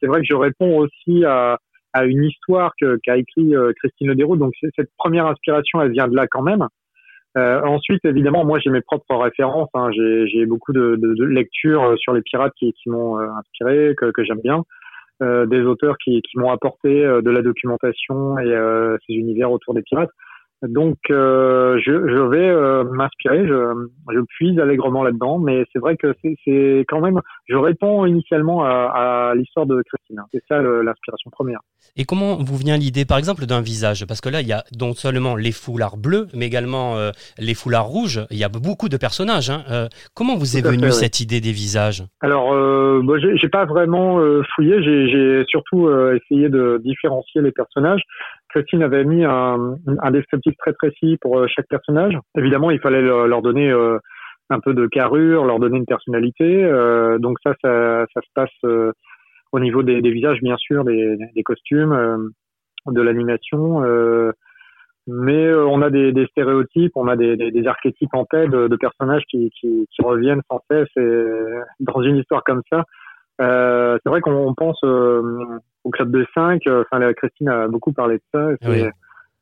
c'est 0.00 0.06
vrai 0.06 0.20
que 0.20 0.26
je 0.28 0.34
réponds 0.34 0.76
aussi 0.76 1.24
à 1.24 1.58
à 1.92 2.04
une 2.04 2.24
histoire 2.24 2.72
qu'a 2.76 3.16
écrit 3.16 3.52
Christine 3.78 4.08
Lederoux. 4.08 4.36
Donc 4.36 4.52
cette 4.76 4.90
première 4.96 5.26
inspiration, 5.26 5.80
elle 5.80 5.92
vient 5.92 6.08
de 6.08 6.16
là 6.16 6.26
quand 6.26 6.42
même. 6.42 6.66
Euh, 7.38 7.60
ensuite, 7.62 8.04
évidemment, 8.04 8.44
moi 8.44 8.58
j'ai 8.58 8.70
mes 8.70 8.80
propres 8.80 9.14
références. 9.14 9.68
Hein. 9.74 9.90
J'ai 9.92 10.46
beaucoup 10.46 10.72
de, 10.72 10.96
de, 10.96 11.14
de, 11.14 11.24
lectures 11.24 11.84
euh, 11.84 11.96
sur 11.96 12.12
les 12.12 12.22
pirates 12.22 12.52
qui, 12.58 12.72
qui 12.72 12.90
m'ont 12.90 13.18
euh, 13.18 13.28
inspiré, 13.38 13.94
que, 13.96 14.10
que 14.10 14.24
j'aime 14.24 14.40
bien. 14.42 14.64
Euh, 15.22 15.46
des 15.46 15.60
auteurs 15.60 15.96
qui, 16.02 16.22
qui 16.22 16.38
m'ont 16.38 16.50
apporté 16.50 17.04
euh, 17.04 17.20
de 17.20 17.30
la 17.30 17.42
documentation 17.42 18.38
et 18.38 18.98
ces 19.06 19.14
univers 19.14 19.52
autour 19.52 19.74
des 19.74 19.82
pirates. 19.82 20.10
Donc, 20.62 20.98
euh, 21.10 21.78
je, 21.84 21.92
je, 21.92 22.28
vais 22.28 22.48
euh, 22.48 22.84
m'inspirer, 22.84 23.46
je, 23.46 23.88
je, 24.12 24.20
puise 24.36 24.58
allègrement 24.58 25.02
là-dedans, 25.02 25.38
mais 25.38 25.64
c'est 25.72 25.78
vrai 25.78 25.96
que 25.96 26.14
c'est 26.22 26.84
quand 26.88 27.00
même, 27.00 27.20
je 27.48 27.56
réponds 27.56 28.04
initialement 28.04 28.64
à, 28.64 29.30
à 29.30 29.34
l'histoire 29.34 29.66
de 29.66 29.82
Christine. 29.82 30.18
Hein. 30.18 30.26
C'est 30.32 30.42
ça 30.48 30.60
l'inspiration 30.60 31.30
première. 31.30 31.60
Et 31.96 32.04
comment 32.04 32.36
vous 32.36 32.56
vient 32.56 32.76
l'idée, 32.76 33.04
par 33.04 33.18
exemple, 33.18 33.46
d'un 33.46 33.60
visage? 33.60 34.06
Parce 34.06 34.20
que 34.20 34.28
là, 34.28 34.40
il 34.40 34.46
y 34.46 34.52
a 34.52 34.64
donc 34.76 34.96
seulement 34.96 35.34
les 35.34 35.52
foulards 35.52 35.96
bleus, 35.96 36.26
mais 36.34 36.46
également 36.46 36.96
euh, 36.96 37.10
les 37.38 37.54
foulards 37.54 37.86
rouges. 37.86 38.20
Il 38.30 38.38
y 38.38 38.44
a 38.44 38.48
beaucoup 38.48 38.88
de 38.88 38.96
personnages. 38.96 39.50
Hein. 39.50 39.64
Euh, 39.70 39.88
comment 40.14 40.36
vous 40.36 40.56
est 40.56 40.62
venue 40.62 40.90
cette 40.92 41.20
idée 41.20 41.40
des 41.40 41.52
visages? 41.52 42.04
Alors, 42.20 42.52
euh, 42.52 43.00
bon, 43.02 43.18
j'ai 43.18 43.48
pas 43.48 43.64
vraiment 43.64 44.20
fouillé. 44.54 44.82
J'ai 44.82 45.44
surtout 45.48 45.90
essayé 45.90 46.48
de 46.48 46.80
différencier 46.84 47.40
les 47.40 47.52
personnages. 47.52 48.02
Christine 48.50 48.82
avait 48.82 49.04
mis 49.04 49.24
un, 49.24 49.76
un, 49.86 50.10
descriptif 50.10 50.54
très 50.58 50.72
précis 50.72 51.16
pour 51.20 51.38
euh, 51.38 51.46
chaque 51.48 51.68
personnage. 51.68 52.14
Évidemment, 52.36 52.70
il 52.70 52.80
fallait 52.80 53.02
leur 53.02 53.42
donner 53.42 53.70
euh, 53.70 53.98
un 54.50 54.60
peu 54.60 54.74
de 54.74 54.86
carrure, 54.86 55.44
leur 55.44 55.58
donner 55.58 55.78
une 55.78 55.86
personnalité. 55.86 56.64
Euh, 56.64 57.18
donc 57.18 57.38
ça, 57.42 57.54
ça, 57.62 58.06
ça, 58.12 58.20
se 58.20 58.28
passe 58.34 58.84
au 59.52 59.60
niveau 59.60 59.82
des, 59.82 60.00
des, 60.02 60.10
visages, 60.10 60.40
bien 60.42 60.56
sûr, 60.56 60.84
des, 60.84 61.16
des 61.34 61.42
costumes, 61.42 62.30
de 62.86 63.02
l'animation. 63.02 63.82
mais 65.06 65.52
on 65.54 65.82
a 65.82 65.90
des, 65.90 66.12
des, 66.12 66.26
stéréotypes, 66.26 66.92
on 66.96 67.08
a 67.08 67.16
des, 67.16 67.36
des, 67.36 67.66
archétypes 67.66 68.14
en 68.14 68.24
tête 68.24 68.50
de, 68.50 68.68
de 68.68 68.76
personnages 68.76 69.24
qui, 69.28 69.50
qui, 69.60 69.86
qui, 69.90 70.02
reviennent 70.02 70.42
sans 70.50 70.60
cesse. 70.70 70.88
Et 70.96 71.24
dans 71.80 72.02
une 72.02 72.16
histoire 72.16 72.44
comme 72.44 72.62
ça, 72.70 72.84
c'est 73.40 74.08
vrai 74.08 74.20
qu'on 74.20 74.54
pense 74.54 74.82
au 75.84 75.90
club 75.90 76.10
de 76.10 76.26
5. 76.34 76.66
Euh, 76.66 76.82
enfin, 76.82 76.98
la 76.98 77.14
Christine 77.14 77.48
a 77.48 77.68
beaucoup 77.68 77.92
parlé 77.92 78.16
de 78.16 78.22
ça. 78.32 78.48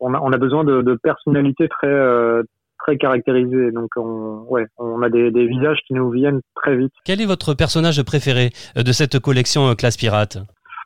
On, 0.01 0.15
a, 0.15 0.21
on 0.21 0.33
a 0.33 0.39
besoin 0.39 0.63
de, 0.63 0.81
de 0.83 0.95
personnalités 0.95 1.69
très 1.69 1.89
euh, 1.89 2.45
très 2.79 2.97
caractérisées. 2.97 3.73
Donc, 3.73 3.91
on, 3.97 4.45
ouais, 4.49 4.67
on 4.79 5.03
a 5.03 5.09
des, 5.09 5.33
des, 5.33 5.47
visages 5.49 5.79
qui 5.89 5.95
nous 5.95 6.09
viennent 6.11 6.41
très 6.55 6.77
vite. 6.77 6.93
Quel 7.05 7.21
est 7.21 7.27
votre 7.27 7.55
personnage 7.55 8.01
préféré 8.05 8.51
euh, 8.77 8.85
de 8.85 8.93
cette 8.93 9.19
collection 9.19 9.75
Classe 9.75 9.97
Pirate? 9.97 10.39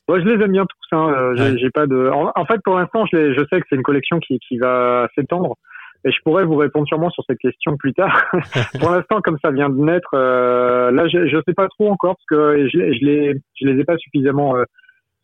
Moi, 0.09 0.21
je 0.21 0.25
les 0.25 0.43
aime 0.43 0.53
bien 0.53 0.65
tous. 0.65 0.97
Hein. 0.97 1.35
J'ai 1.59 1.71
pas 1.71 1.87
de. 1.87 2.11
En, 2.11 2.45
fait, 2.47 2.61
pour 2.65 2.79
l'instant, 2.79 3.05
je, 3.13 3.35
je 3.35 3.45
sais 3.51 3.61
que 3.61 3.67
c'est 3.69 3.77
une 3.77 3.83
collection 3.83 4.19
qui, 4.19 4.39
qui 4.39 4.59
va 4.59 5.09
s'étendre. 5.15 5.57
Et 6.05 6.11
je 6.11 6.19
pourrais 6.25 6.45
vous 6.45 6.57
répondre 6.57 6.87
sûrement 6.87 7.11
sur 7.11 7.23
cette 7.27 7.39
question 7.39 7.77
plus 7.77 7.95
tard. 7.95 8.25
pour 8.81 8.91
l'instant, 8.91 9.21
comme 9.21 9.39
ça 9.43 9.51
vient 9.51 9.69
de 9.69 9.81
naître, 9.81 10.11
euh, 10.15 10.91
là, 10.91 11.07
je 11.09 11.19
ne 11.19 11.43
sais 11.47 11.55
pas 11.55 11.69
trop 11.69 11.91
encore 11.91 12.17
parce 12.17 12.27
que 12.29 12.69
je, 12.69 12.79
je 12.79 13.05
les, 13.05 13.35
je 13.61 13.67
les 13.67 13.81
ai 13.81 13.85
pas 13.85 13.97
suffisamment 13.99 14.57
euh, 14.57 14.65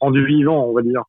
rendu 0.01 0.25
vivant, 0.25 0.67
on 0.69 0.75
va 0.75 0.83
dire. 0.83 1.03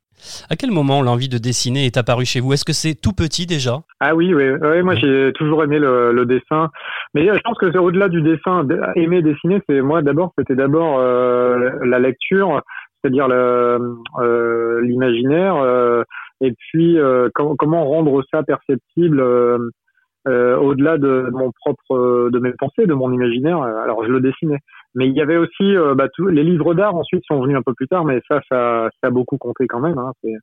À 0.50 0.56
quel 0.56 0.72
moment 0.72 1.02
l'envie 1.02 1.30
de 1.30 1.38
dessiner 1.38 1.86
est 1.86 1.98
apparue 1.98 2.26
chez 2.26 2.40
vous? 2.40 2.54
Est-ce 2.54 2.66
que 2.66 2.74
c'est 2.74 2.96
tout 2.96 3.14
petit 3.14 3.46
déjà? 3.46 3.80
Ah 4.00 4.16
oui, 4.16 4.34
oui, 4.34 4.50
oui 4.50 4.82
moi 4.82 4.96
j'ai 4.96 5.32
toujours 5.36 5.64
aimé 5.64 5.80
le, 5.80 6.12
le, 6.12 6.26
dessin, 6.26 6.70
mais 7.14 7.26
je 7.26 7.40
pense 7.42 7.58
que 7.58 7.72
c'est 7.72 7.78
au-delà 7.78 8.10
du 8.10 8.22
dessin. 8.22 8.68
Aimer 8.96 9.22
dessiner, 9.22 9.62
c'est 9.70 9.82
moi 9.82 10.02
d'abord, 10.02 10.34
c'était 10.38 10.56
d'abord 10.56 11.00
euh, 11.00 11.70
la 11.86 12.00
lecture, 12.00 12.62
c'est-à-dire 13.02 13.28
euh, 13.30 14.82
l'imaginaire, 14.82 15.56
euh, 15.56 16.04
et 16.42 16.54
puis 16.54 16.98
euh, 16.98 17.30
comment 17.34 17.86
rendre 17.86 18.24
ça 18.32 18.44
perceptible 18.44 19.20
euh, 19.20 20.58
au-delà 20.58 20.98
de, 20.98 21.30
mon 21.32 21.52
propre, 21.52 22.30
de 22.30 22.40
mes 22.40 22.54
pensées, 22.54 22.86
de 22.86 22.94
mon 22.94 23.12
imaginaire. 23.12 23.62
Alors 23.62 24.06
je 24.06 24.12
le 24.12 24.22
dessinais. 24.22 24.60
Mais 24.96 25.08
il 25.08 25.16
y 25.16 25.22
avait 25.22 25.38
aussi 25.38 25.76
euh, 25.76 25.96
bah, 25.96 26.08
tous 26.14 26.28
les 26.28 26.44
livres 26.44 26.74
d'art 26.74 26.96
ensuite 26.96 27.24
sont 27.26 27.42
venus 27.42 27.58
un 27.58 27.62
peu 27.62 27.74
plus 27.74 27.88
tard, 27.88 28.06
mais 28.06 28.22
ça, 28.28 28.42
ça, 28.50 28.90
ça 29.02 29.08
a 29.08 29.12
beaucoup 29.12 29.38
compté 29.38 29.68
quand 29.68 29.80
même. 29.80 29.98
Hein. 29.98 30.12
C'est 30.24 30.34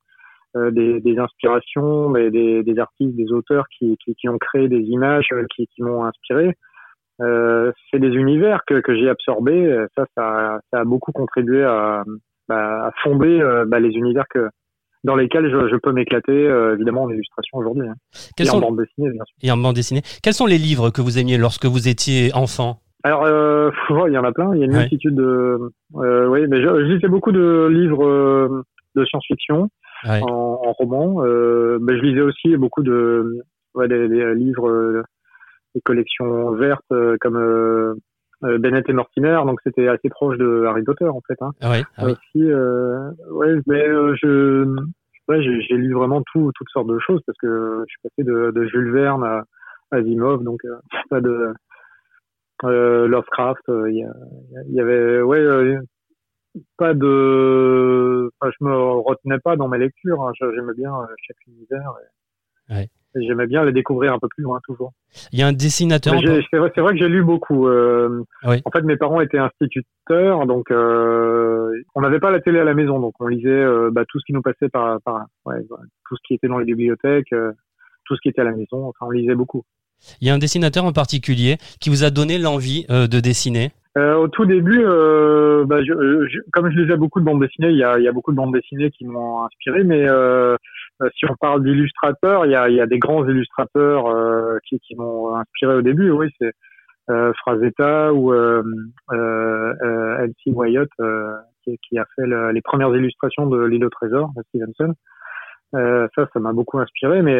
euh, 0.56 0.70
des, 0.70 1.00
des, 1.00 1.18
inspirations, 1.18 2.11
des, 2.12 2.62
des, 2.62 2.78
artistes, 2.78 3.16
des 3.16 3.32
auteurs 3.32 3.66
qui, 3.76 3.96
qui, 4.04 4.14
qui, 4.14 4.28
ont 4.28 4.38
créé 4.38 4.68
des 4.68 4.80
images 4.80 5.28
euh, 5.32 5.44
qui, 5.54 5.66
qui 5.66 5.82
m'ont 5.82 6.04
inspiré. 6.04 6.54
Euh, 7.20 7.72
c'est 7.90 7.98
des 7.98 8.14
univers 8.14 8.61
que, 8.66 8.80
que 8.80 8.94
j'ai 8.94 9.09
absorbés. 9.09 9.85
Ça, 9.96 10.04
ça, 10.16 10.61
ça, 10.70 10.80
a 10.80 10.85
beaucoup 10.85 11.12
contribué 11.12 11.64
à, 11.64 12.04
bah, 12.48 12.87
à 12.87 12.92
fonder 13.02 13.42
bah, 13.66 13.80
les 13.80 13.90
univers 13.90 14.26
que, 14.30 14.48
dans 15.04 15.16
lesquels 15.16 15.50
je, 15.50 15.68
je 15.68 15.76
peux 15.76 15.92
m'éclater, 15.92 16.44
évidemment, 16.74 17.04
en 17.04 17.11
illustration 17.11 17.59
aujourd'hui. 17.59 17.88
Hein. 17.88 17.94
Et 18.38 18.44
sont... 18.44 18.59
en 18.59 18.61
bande 18.61 18.78
dessinée, 18.78 19.11
bien 19.11 19.24
sûr. 19.24 19.37
Et 19.42 19.50
en 19.50 19.56
bande 19.56 19.74
dessinée. 19.74 20.02
Quels 20.22 20.35
sont 20.35 20.46
les 20.46 20.59
livres 20.59 20.90
que 20.90 21.00
vous 21.00 21.18
aimiez 21.18 21.38
lorsque 21.38 21.66
vous 21.66 21.88
étiez 21.88 22.35
enfant? 22.35 22.80
Alors, 23.06 23.24
euh, 23.24 23.70
il 24.09 24.12
y 24.12 24.18
en 24.18 24.24
a 24.24 24.32
plein. 24.32 24.52
Il 24.54 24.59
y 24.59 24.62
a 24.62 24.66
une 24.66 24.76
multitude 24.76 25.14
de. 25.14 25.70
Euh, 25.94 26.26
oui, 26.26 26.46
mais 26.48 26.61
je, 26.61 26.66
je, 26.66 26.92
lisais 26.92 27.06
beaucoup 27.06 27.30
de 27.30 27.68
livres 27.70 28.04
euh, 28.04 28.64
de 28.96 29.04
science-fiction 29.04 29.68
en, 30.04 30.20
en, 30.20 30.72
roman. 30.72 31.24
Euh, 31.24 31.78
mais 31.80 31.96
je 31.96 32.02
lisais 32.02 32.22
aussi 32.22 32.56
beaucoup 32.56 32.82
de 32.82 33.42
ouais, 33.74 33.87
des, 33.87 34.09
des 34.09 34.35
livres, 34.35 34.68
euh, 34.68 35.04
des 35.76 35.80
collections 35.82 36.50
vertes 36.52 36.82
euh, 36.90 37.16
comme 37.20 38.00
Bennett 38.42 38.88
et 38.88 38.92
Mortimer. 38.92 39.40
Donc, 39.46 39.61
c'était 39.64 39.88
assez 39.88 40.09
proche 40.09 40.38
de 40.38 40.64
Harry 40.66 40.83
Potter 40.83 41.07
en 41.07 41.20
fait. 41.27 41.40
Hein. 41.40 41.53
Ah 41.61 41.70
ouais, 41.70 41.83
ah 41.96 42.05
aussi, 42.07 42.44
ouais, 43.31 43.55
mais 43.66 43.85
je. 44.16 44.77
Ouais, 45.29 45.42
j'ai 45.42 45.75
lu 45.75 45.92
vraiment 45.92 46.22
tout, 46.33 46.53
toutes 46.55 46.68
sortes 46.68 46.87
de 46.87 47.01
choses 47.01 47.20
parce 47.27 47.37
que 47.38 47.85
je 47.85 47.90
suis 47.90 48.01
passé 48.05 48.22
de, 48.22 48.53
de 48.53 48.66
Jules 48.66 48.92
Verne 48.92 49.25
à 49.25 49.42
Asimov, 49.90 50.44
donc 50.44 50.61
pas 51.11 51.20
de 51.20 51.53
euh, 52.64 53.07
Lovecraft, 53.07 53.62
il 53.68 53.72
euh, 53.72 53.90
y, 53.90 54.75
y, 54.75 54.81
avait 54.81 55.20
ouais 55.20 55.38
euh, 55.38 55.79
pas 56.79 56.94
de, 56.94 58.31
enfin, 58.40 58.51
je 58.59 58.64
me 58.64 58.75
retenais 58.75 59.38
pas 59.38 59.57
dans 59.57 59.68
mes 59.68 59.79
lectures. 59.79 60.22
Hein. 60.22 60.33
J'aimais 60.40 60.72
bien 60.75 60.94
euh, 60.94 61.07
chaque 61.18 61.37
univers. 61.46 61.92
Et... 62.03 62.15
Ouais. 62.70 62.88
J'aimais 63.14 63.46
bien 63.46 63.64
les 63.64 63.72
découvrir 63.72 64.12
un 64.12 64.18
peu 64.18 64.29
plus 64.29 64.42
loin 64.42 64.61
toujours. 64.64 64.92
Il 65.33 65.38
y 65.38 65.42
a 65.42 65.46
un 65.46 65.52
dessinateur. 65.52 66.14
C'est 66.20 66.59
vrai, 66.59 66.70
vrai, 66.76 66.92
que 66.92 66.98
j'ai 66.98 67.09
lu 67.09 67.22
beaucoup. 67.22 67.66
Euh, 67.66 68.22
oui. 68.44 68.61
En 68.64 68.70
fait, 68.70 68.83
mes 68.83 68.96
parents 68.96 69.22
étaient 69.22 69.38
instituteurs, 69.38 70.46
donc 70.46 70.70
euh, 70.70 71.70
on 71.94 72.02
n'avait 72.02 72.20
pas 72.20 72.31
la 72.31 72.40
télé 72.40 72.59
à 72.59 72.64
la 72.64 72.74
maison, 72.74 73.00
donc 73.00 73.14
on 73.20 73.26
lisait 73.26 73.48
euh, 73.48 73.90
bah, 73.90 74.05
tout 74.07 74.18
ce 74.20 74.24
qui 74.26 74.35
nous 74.35 74.42
passait 74.42 74.68
par, 74.68 75.00
par 75.00 75.24
ouais, 75.46 75.57
tout 76.09 76.16
ce 76.16 76.20
qui 76.26 76.35
était 76.35 76.48
dans 76.48 76.59
les 76.59 76.66
bibliothèques, 76.66 77.35
tout 78.05 78.16
ce 78.16 78.20
qui 78.20 78.29
était 78.29 78.42
à 78.42 78.44
la 78.44 78.52
maison. 78.52 78.87
Enfin, 78.88 79.07
on 79.07 79.11
lisait 79.11 79.35
beaucoup. 79.35 79.64
Il 80.20 80.29
y 80.29 80.31
a 80.31 80.35
un 80.35 80.38
dessinateur 80.38 80.85
en 80.85 80.92
particulier 80.92 81.57
qui 81.81 81.88
vous 81.88 82.05
a 82.05 82.11
donné 82.11 82.38
l'envie 82.38 82.85
de 82.88 83.20
dessiner? 83.20 83.70
Euh, 83.96 84.14
Au 84.14 84.29
tout 84.29 84.44
début, 84.44 84.83
euh, 84.85 85.64
bah, 85.64 85.83
je, 85.83 85.94
je, 86.29 86.38
comme 86.52 86.70
je 86.70 86.79
lisais 86.79 86.96
beaucoup 86.96 87.18
de 87.18 87.24
bandes 87.24 87.40
dessinées, 87.40 87.70
il 87.70 87.79
y 87.79 87.85
a, 87.85 87.98
il 87.98 88.05
y 88.05 88.09
a 88.09 88.12
beaucoup 88.12 88.31
de 88.31 88.37
bandes 88.37 88.52
dessinées 88.52 88.90
qui 88.90 89.07
m'ont 89.07 89.42
inspiré, 89.44 89.85
mais 89.85 90.07
euh 90.07 90.57
si 91.14 91.24
on 91.26 91.35
parle 91.37 91.62
d'illustrateurs, 91.64 92.46
il 92.46 92.52
y 92.52 92.54
a, 92.54 92.68
y 92.68 92.80
a 92.80 92.87
des 92.87 92.98
grands 92.98 93.26
illustrateurs 93.26 94.06
euh, 94.06 94.59
qui, 94.68 94.78
qui 94.80 94.94
m'ont 94.96 95.35
inspiré 95.35 95.74
au 95.74 95.82
début. 95.82 96.11
Oui, 96.11 96.28
c'est 96.40 96.52
euh, 97.11 97.32
Frazetta 97.40 98.12
ou 98.12 98.32
euh, 98.32 98.62
euh, 99.12 100.18
Elsie 100.18 100.50
Wyatt 100.50 100.88
qui, 101.64 101.78
qui, 101.88 101.98
a 101.98 102.04
fait 102.16 102.26
le, 102.26 102.50
les 102.50 102.62
premières 102.62 102.94
illustrations 102.94 103.46
de 103.46 103.62
L'île 103.64 103.85
au 103.85 103.90
trésor 103.90 104.30
de 104.37 104.42
Stevenson. 104.48 104.94
ça, 105.72 106.28
ça 106.32 106.40
m'a 106.40 106.52
beaucoup 106.52 106.78
inspiré, 106.78 107.22
mais 107.22 107.38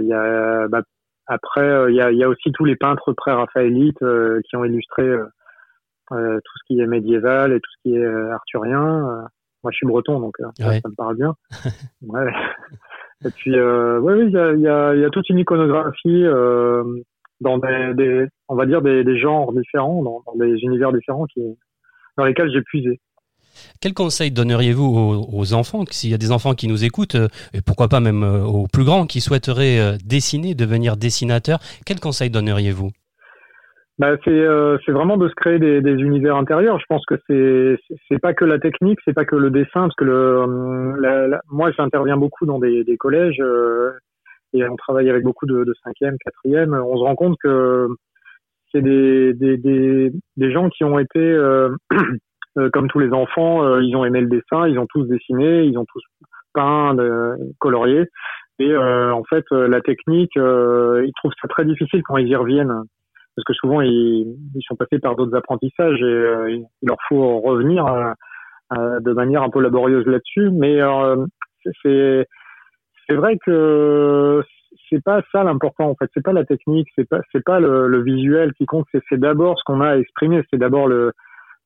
il 0.00 0.06
y 0.06 0.12
a 0.12 0.68
bah, 0.68 0.82
après, 1.28 1.66
il 1.66 1.70
euh, 1.70 1.92
y, 1.92 2.00
a, 2.00 2.10
y, 2.10 2.24
a, 2.24 2.28
aussi 2.28 2.50
tous 2.52 2.64
les 2.64 2.76
peintres 2.76 3.12
pré-raphaélites 3.12 4.02
euh, 4.02 4.40
qui 4.48 4.56
ont 4.56 4.64
illustré 4.64 5.02
euh, 5.04 5.26
tout 6.10 6.58
ce 6.58 6.64
qui 6.66 6.80
est 6.80 6.86
médiéval 6.86 7.52
et 7.52 7.60
tout 7.60 7.70
ce 7.76 7.82
qui 7.82 7.96
est 7.96 8.06
arthurien. 8.32 9.28
Moi, 9.62 9.72
je 9.72 9.76
suis 9.76 9.86
breton, 9.86 10.20
donc 10.20 10.36
ça, 10.38 10.62
me 10.62 10.94
parle 10.94 11.16
bien. 11.16 11.34
ouais. 12.02 12.30
Et 13.24 13.30
puis, 13.30 13.56
euh, 13.56 13.98
oui, 13.98 14.26
il 14.26 14.30
y 14.30 14.38
a, 14.38 14.52
y, 14.52 14.68
a, 14.68 14.94
y 14.94 15.04
a, 15.04 15.10
toute 15.10 15.28
une 15.28 15.38
iconographie 15.38 16.24
euh, 16.24 16.84
dans 17.40 17.58
des, 17.58 17.94
des, 17.94 18.26
on 18.48 18.54
va 18.54 18.64
dire 18.64 18.80
des, 18.80 19.02
des 19.02 19.18
genres 19.18 19.52
différents, 19.52 20.02
dans, 20.02 20.22
dans, 20.24 20.36
des 20.36 20.54
univers 20.62 20.92
différents 20.92 21.26
qui, 21.26 21.40
dans 22.16 22.24
lesquels 22.24 22.50
j'ai 22.52 22.62
puisé. 22.62 23.00
Quel 23.80 23.94
conseil 23.94 24.30
donneriez-vous 24.30 24.84
aux, 24.84 25.28
aux, 25.32 25.52
enfants, 25.52 25.84
s'il 25.90 26.10
y 26.10 26.14
a 26.14 26.18
des 26.18 26.32
enfants 26.32 26.54
qui 26.54 26.68
nous 26.68 26.84
écoutent, 26.84 27.16
euh, 27.16 27.28
et 27.52 27.60
pourquoi 27.60 27.88
pas 27.88 28.00
même 28.00 28.22
euh, 28.22 28.44
aux 28.44 28.66
plus 28.66 28.84
grands 28.84 29.06
qui 29.06 29.20
souhaiteraient 29.20 29.80
euh, 29.80 29.96
dessiner, 30.04 30.54
devenir 30.54 30.96
dessinateur, 30.96 31.58
quel 31.84 32.00
conseil 32.00 32.30
donneriez-vous? 32.30 32.90
Bah, 33.98 34.16
c'est 34.24 34.30
euh, 34.30 34.78
vraiment 34.86 35.16
de 35.16 35.28
se 35.28 35.34
créer 35.34 35.58
des, 35.58 35.80
des, 35.80 35.94
univers 35.94 36.36
intérieurs. 36.36 36.78
Je 36.78 36.84
pense 36.88 37.04
que 37.04 37.16
c'est 37.26 37.76
c'est 38.08 38.20
pas 38.20 38.32
que 38.32 38.44
la 38.44 38.60
technique, 38.60 39.00
c'est 39.04 39.12
pas 39.12 39.24
que 39.24 39.34
le 39.34 39.50
dessin, 39.50 39.82
parce 39.82 39.94
que 39.96 40.04
le 40.04 41.00
la, 41.00 41.40
moi 41.50 41.72
j'interviens 41.72 42.16
beaucoup 42.16 42.46
dans 42.46 42.60
des, 42.60 42.84
des 42.84 42.96
collèges 42.96 43.40
euh, 43.40 43.90
et 44.52 44.66
on 44.68 44.76
travaille 44.76 45.10
avec 45.10 45.24
beaucoup 45.24 45.46
de, 45.46 45.64
de 45.64 45.74
cinquième, 45.82 46.16
quatrième. 46.24 46.74
On 46.74 46.96
se 46.96 47.02
rend 47.02 47.16
compte 47.16 47.36
que 47.42 47.88
c'est 48.70 48.82
des, 48.82 49.34
des, 49.34 49.56
des, 49.56 50.52
gens 50.52 50.68
qui 50.68 50.84
ont 50.84 51.00
été 51.00 51.18
euh, 51.18 51.74
comme 52.72 52.88
tous 52.88 53.00
les 53.00 53.12
enfants, 53.12 53.78
ils 53.80 53.96
ont 53.96 54.04
aimé 54.04 54.20
le 54.20 54.28
dessin, 54.28 54.68
ils 54.68 54.78
ont 54.78 54.86
tous 54.86 55.04
dessiné, 55.06 55.64
ils 55.64 55.76
ont 55.76 55.86
tous 55.92 56.02
peint, 56.54 56.96
colorié. 57.58 58.04
Et 58.60 58.76
en 58.76 59.24
fait, 59.24 59.44
la 59.50 59.80
technique, 59.80 60.34
ils 60.36 61.12
trouvent 61.16 61.32
ça 61.40 61.48
très 61.48 61.64
difficile 61.64 62.02
quand 62.04 62.16
ils 62.16 62.28
y 62.28 62.36
reviennent 62.36 62.84
parce 63.38 63.44
que 63.44 63.54
souvent 63.54 63.80
ils, 63.82 64.36
sont 64.66 64.74
passés 64.74 64.98
par 64.98 65.14
d'autres 65.14 65.36
apprentissages 65.36 66.00
et 66.00 66.04
euh, 66.04 66.50
il 66.50 66.66
leur 66.82 66.96
faut 67.08 67.38
revenir 67.38 67.86
euh, 67.86 68.10
euh, 68.76 68.98
de 68.98 69.12
manière 69.12 69.44
un 69.44 69.48
peu 69.48 69.60
laborieuse 69.60 70.04
là-dessus. 70.06 70.50
Mais 70.50 70.80
c'est 71.84 73.14
vrai 73.14 73.38
que 73.46 74.42
c'est 74.90 75.02
pas 75.04 75.22
ça 75.30 75.44
l'important 75.44 75.88
en 75.90 75.94
fait. 75.94 76.10
C'est 76.14 76.22
pas 76.24 76.32
la 76.32 76.44
technique, 76.44 76.88
c'est 76.96 77.08
pas 77.08 77.20
pas 77.46 77.60
le, 77.60 78.02
visuel 78.02 78.52
qui 78.54 78.66
compte. 78.66 78.86
C'est 79.08 79.20
d'abord 79.20 79.56
ce 79.56 79.62
qu'on 79.64 79.82
a 79.82 79.90
à 79.90 79.98
exprimer. 79.98 80.42
C'est 80.50 80.58
d'abord 80.58 80.88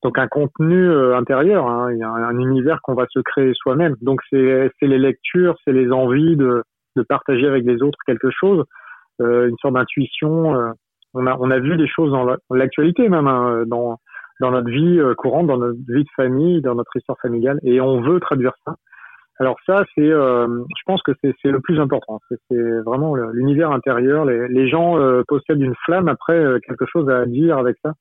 donc 0.03 0.19
un 0.19 0.27
contenu 0.27 0.91
intérieur, 1.15 1.67
hein, 1.67 1.89
un, 2.03 2.37
univers 2.37 2.81
qu'on 2.83 2.93
va 2.93 3.07
se 3.09 3.19
créer 3.19 3.53
soi-même. 3.55 3.95
Donc 4.01 4.21
c'est 4.29 4.71
les 4.83 4.99
lectures, 4.99 5.55
c'est 5.65 5.73
les 5.73 5.91
envies 5.91 6.35
de, 6.35 6.63
partager 7.09 7.47
avec 7.47 7.65
les 7.65 7.81
autres 7.81 7.97
quelque 8.05 8.29
chose, 8.29 8.63
une 9.19 9.57
sorte 9.59 9.73
d'intuition 9.73 10.75
on 11.13 11.27
a, 11.27 11.37
on 11.39 11.51
a 11.51 11.59
vu 11.59 11.77
des 11.77 11.87
choses 11.87 12.11
dans 12.11 12.25
l'actualité 12.55 13.09
même, 13.09 13.27
hein, 13.27 13.63
dans, 13.67 13.97
dans 14.39 14.51
notre 14.51 14.69
vie 14.69 14.99
euh, 14.99 15.13
courante, 15.15 15.47
dans 15.47 15.57
notre 15.57 15.79
vie 15.87 16.03
de 16.03 16.09
famille, 16.15 16.61
dans 16.61 16.75
notre 16.75 16.95
histoire 16.95 17.17
familiale, 17.21 17.59
et 17.63 17.79
on 17.81 18.01
veut 18.01 18.19
traduire 18.19 18.53
ça. 18.65 18.75
Alors 19.39 19.57
ça, 19.65 19.83
c'est, 19.95 20.09
euh, 20.09 20.47
je 20.47 20.83
pense 20.85 21.01
que 21.01 21.11
c'est 21.21 21.49
le 21.49 21.59
plus 21.59 21.79
important. 21.79 22.19
C'est 22.49 22.79
vraiment 22.85 23.15
l'univers 23.15 23.71
intérieur. 23.71 24.25
Les, 24.25 24.47
les 24.47 24.69
gens 24.69 24.99
euh, 24.99 25.23
possèdent 25.27 25.61
une 25.61 25.75
flamme 25.85 26.07
après 26.07 26.59
quelque 26.67 26.85
chose 26.85 27.09
à 27.09 27.25
dire 27.25 27.57
avec 27.57 27.77
ça. 27.83 27.93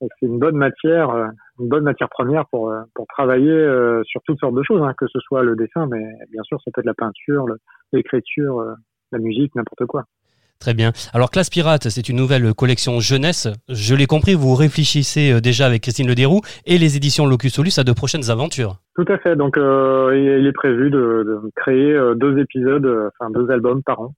C'est 0.00 0.26
une 0.26 0.38
bonne 0.38 0.56
matière, 0.56 1.10
une 1.58 1.68
bonne 1.68 1.82
matière 1.82 2.08
première 2.08 2.46
pour 2.52 2.72
pour 2.94 3.06
travailler 3.08 3.66
sur 4.04 4.20
toutes 4.24 4.38
sortes 4.38 4.54
de 4.54 4.62
choses, 4.62 4.80
hein, 4.80 4.92
que 4.96 5.08
ce 5.08 5.18
soit 5.18 5.42
le 5.42 5.56
dessin, 5.56 5.88
mais 5.90 6.04
bien 6.30 6.42
sûr, 6.44 6.60
ça 6.62 6.70
peut 6.72 6.82
être 6.82 6.86
la 6.86 6.94
peinture, 6.94 7.46
l'écriture, 7.92 8.62
la 9.10 9.18
musique, 9.18 9.52
n'importe 9.56 9.86
quoi. 9.86 10.04
Très 10.60 10.74
bien. 10.74 10.90
Alors 11.14 11.30
Classe 11.30 11.50
Pirate, 11.50 11.88
c'est 11.88 12.08
une 12.08 12.16
nouvelle 12.16 12.52
collection 12.52 12.98
jeunesse. 12.98 13.46
Je 13.68 13.94
l'ai 13.94 14.06
compris, 14.06 14.34
vous 14.34 14.56
réfléchissez 14.56 15.32
euh, 15.32 15.40
déjà 15.40 15.66
avec 15.66 15.82
Christine 15.82 16.08
Lederoux 16.08 16.40
et 16.66 16.78
les 16.78 16.96
éditions 16.96 17.26
Locus 17.26 17.54
Solus 17.54 17.78
à 17.78 17.84
de 17.84 17.92
prochaines 17.92 18.28
aventures. 18.28 18.74
Tout 18.96 19.04
à 19.06 19.18
fait. 19.18 19.36
Donc 19.36 19.56
euh, 19.56 20.10
il 20.40 20.46
est 20.46 20.52
prévu 20.52 20.90
de, 20.90 21.40
créer 21.54 21.92
euh, 21.92 22.14
deux 22.16 22.38
épisodes, 22.40 22.86
enfin 23.20 23.30
deux 23.30 23.48
albums 23.52 23.84
par 23.84 24.00
an. 24.00 24.14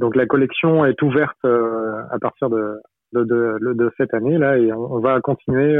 Donc 0.00 0.16
la 0.16 0.26
collection 0.26 0.84
est 0.84 1.00
ouverte 1.00 1.44
à 1.44 2.18
partir 2.20 2.50
de, 2.50 3.90
cette 3.96 4.14
année 4.14 4.38
là 4.38 4.58
et 4.58 4.72
on, 4.72 5.00
va 5.00 5.20
continuer 5.20 5.76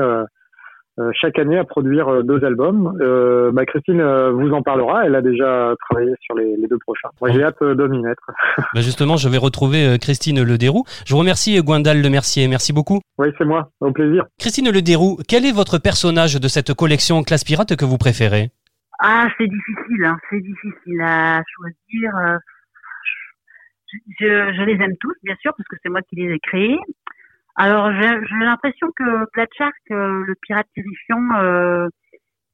chaque 1.20 1.38
année 1.38 1.58
à 1.58 1.64
produire 1.64 2.08
euh, 2.08 2.22
deux 2.22 2.44
albums. 2.44 2.98
Euh, 3.00 3.50
bah, 3.52 3.64
Christine 3.66 4.02
vous 4.30 4.50
en 4.50 4.62
parlera. 4.62 5.06
Elle 5.06 5.14
a 5.14 5.22
déjà 5.22 5.74
travaillé 5.88 6.12
sur 6.20 6.34
les, 6.34 6.56
les 6.56 6.66
deux 6.66 6.78
prochains. 6.78 7.08
Moi, 7.20 7.30
j'ai 7.30 7.42
hâte 7.42 7.62
de 7.62 7.86
m'y 7.86 8.02
mettre. 8.02 8.22
bah 8.74 8.80
justement, 8.80 9.16
je 9.16 9.28
vais 9.28 9.38
retrouver 9.38 9.96
Christine 10.00 10.42
Lederoux. 10.42 10.84
Je 11.06 11.12
vous 11.12 11.20
remercie, 11.20 11.60
Gwendal 11.62 12.02
Le 12.02 12.10
Mercier. 12.10 12.48
Merci 12.48 12.72
beaucoup. 12.72 13.00
Oui, 13.18 13.28
c'est 13.38 13.44
moi. 13.44 13.70
Au 13.80 13.92
plaisir. 13.92 14.26
Christine 14.38 14.70
Lederoux, 14.70 15.18
quel 15.28 15.44
est 15.44 15.52
votre 15.52 15.78
personnage 15.78 16.40
de 16.40 16.48
cette 16.48 16.74
collection 16.74 17.22
Classe 17.22 17.44
Pirate 17.44 17.76
que 17.76 17.84
vous 17.84 17.98
préférez? 17.98 18.50
Ah, 19.00 19.28
c'est 19.38 19.46
difficile. 19.46 20.04
Hein. 20.04 20.18
C'est 20.30 20.40
difficile 20.40 21.00
à 21.02 21.42
choisir. 21.54 22.38
Je, 24.20 24.26
je, 24.26 24.62
les 24.64 24.84
aime 24.84 24.96
tous, 25.00 25.14
bien 25.22 25.34
sûr, 25.40 25.52
parce 25.56 25.68
que 25.68 25.76
c'est 25.82 25.88
moi 25.88 26.02
qui 26.02 26.16
les 26.16 26.34
ai 26.34 26.38
créés. 26.40 26.78
Alors 27.60 27.90
j'ai 27.92 28.44
l'impression 28.44 28.86
que 28.94 29.26
Black 29.32 29.50
Shark, 29.58 29.74
euh, 29.90 30.22
le 30.24 30.36
pirate 30.40 30.68
terrifiant, 30.76 31.42
euh, 31.42 31.88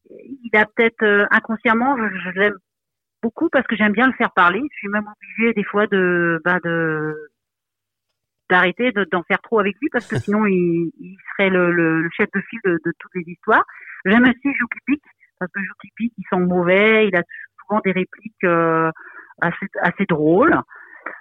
il 0.08 0.50
a 0.54 0.64
peut-être 0.64 1.02
euh, 1.02 1.26
inconsciemment, 1.30 1.94
je, 1.98 2.30
l'aime 2.30 2.56
beaucoup 3.22 3.50
parce 3.50 3.66
que 3.66 3.76
j'aime 3.76 3.92
bien 3.92 4.06
le 4.06 4.14
faire 4.14 4.32
parler. 4.32 4.62
Je 4.72 4.78
suis 4.78 4.88
même 4.88 5.04
obligée 5.06 5.52
des 5.52 5.64
fois 5.64 5.86
de 5.88 6.40
bah, 6.42 6.58
de 6.64 7.14
d'arrêter 8.48 8.92
d'en 9.12 9.22
faire 9.24 9.42
trop 9.42 9.58
avec 9.60 9.76
lui 9.78 9.90
parce 9.92 10.06
que 10.06 10.18
sinon 10.18 10.46
il, 10.46 10.90
il 10.98 11.18
serait 11.32 11.50
le, 11.50 11.70
le, 11.70 12.08
chef 12.16 12.30
de 12.34 12.40
file 12.40 12.60
de, 12.64 12.80
de 12.82 12.92
toutes 12.98 13.14
les 13.14 13.24
histoires. 13.26 13.64
J'aime 14.06 14.22
aussi 14.22 14.56
Jouki 14.58 15.02
parce 15.38 15.52
que 15.52 15.60
Jouki 15.60 16.14
il 16.16 16.24
sent 16.30 16.40
mauvais, 16.40 17.08
il 17.08 17.16
a 17.16 17.22
souvent 17.60 17.82
des 17.84 17.92
répliques 17.92 18.44
assez 19.42 19.66
assez 19.82 20.06
drôles. 20.06 20.58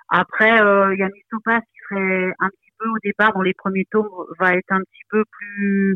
Après 0.08 0.52
il 0.52 1.00
y 1.00 1.04
a 1.04 1.10
Mistopas 1.10 1.60
qui 1.60 1.80
serait 1.90 2.34
un 2.40 2.48
petit 2.48 2.63
au 2.82 2.98
départ 3.04 3.34
dans 3.34 3.42
les 3.42 3.54
premiers 3.54 3.86
tomes 3.92 4.10
va 4.40 4.54
être 4.54 4.72
un 4.72 4.82
petit 4.82 5.04
peu 5.10 5.24
plus 5.32 5.96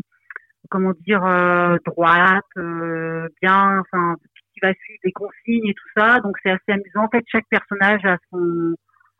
comment 0.70 0.92
dire 1.06 1.24
euh, 1.24 1.76
droite, 1.86 2.44
euh, 2.56 3.28
bien, 3.42 3.80
enfin 3.80 4.16
qui 4.52 4.60
va 4.60 4.74
suivre 4.74 5.00
les 5.04 5.12
consignes 5.12 5.68
et 5.68 5.74
tout 5.74 5.88
ça. 5.96 6.20
Donc 6.20 6.36
c'est 6.42 6.50
assez 6.50 6.72
amusant. 6.72 7.04
En 7.04 7.08
fait, 7.08 7.24
chaque 7.28 7.46
personnage 7.50 8.04
a 8.04 8.18
son 8.30 8.74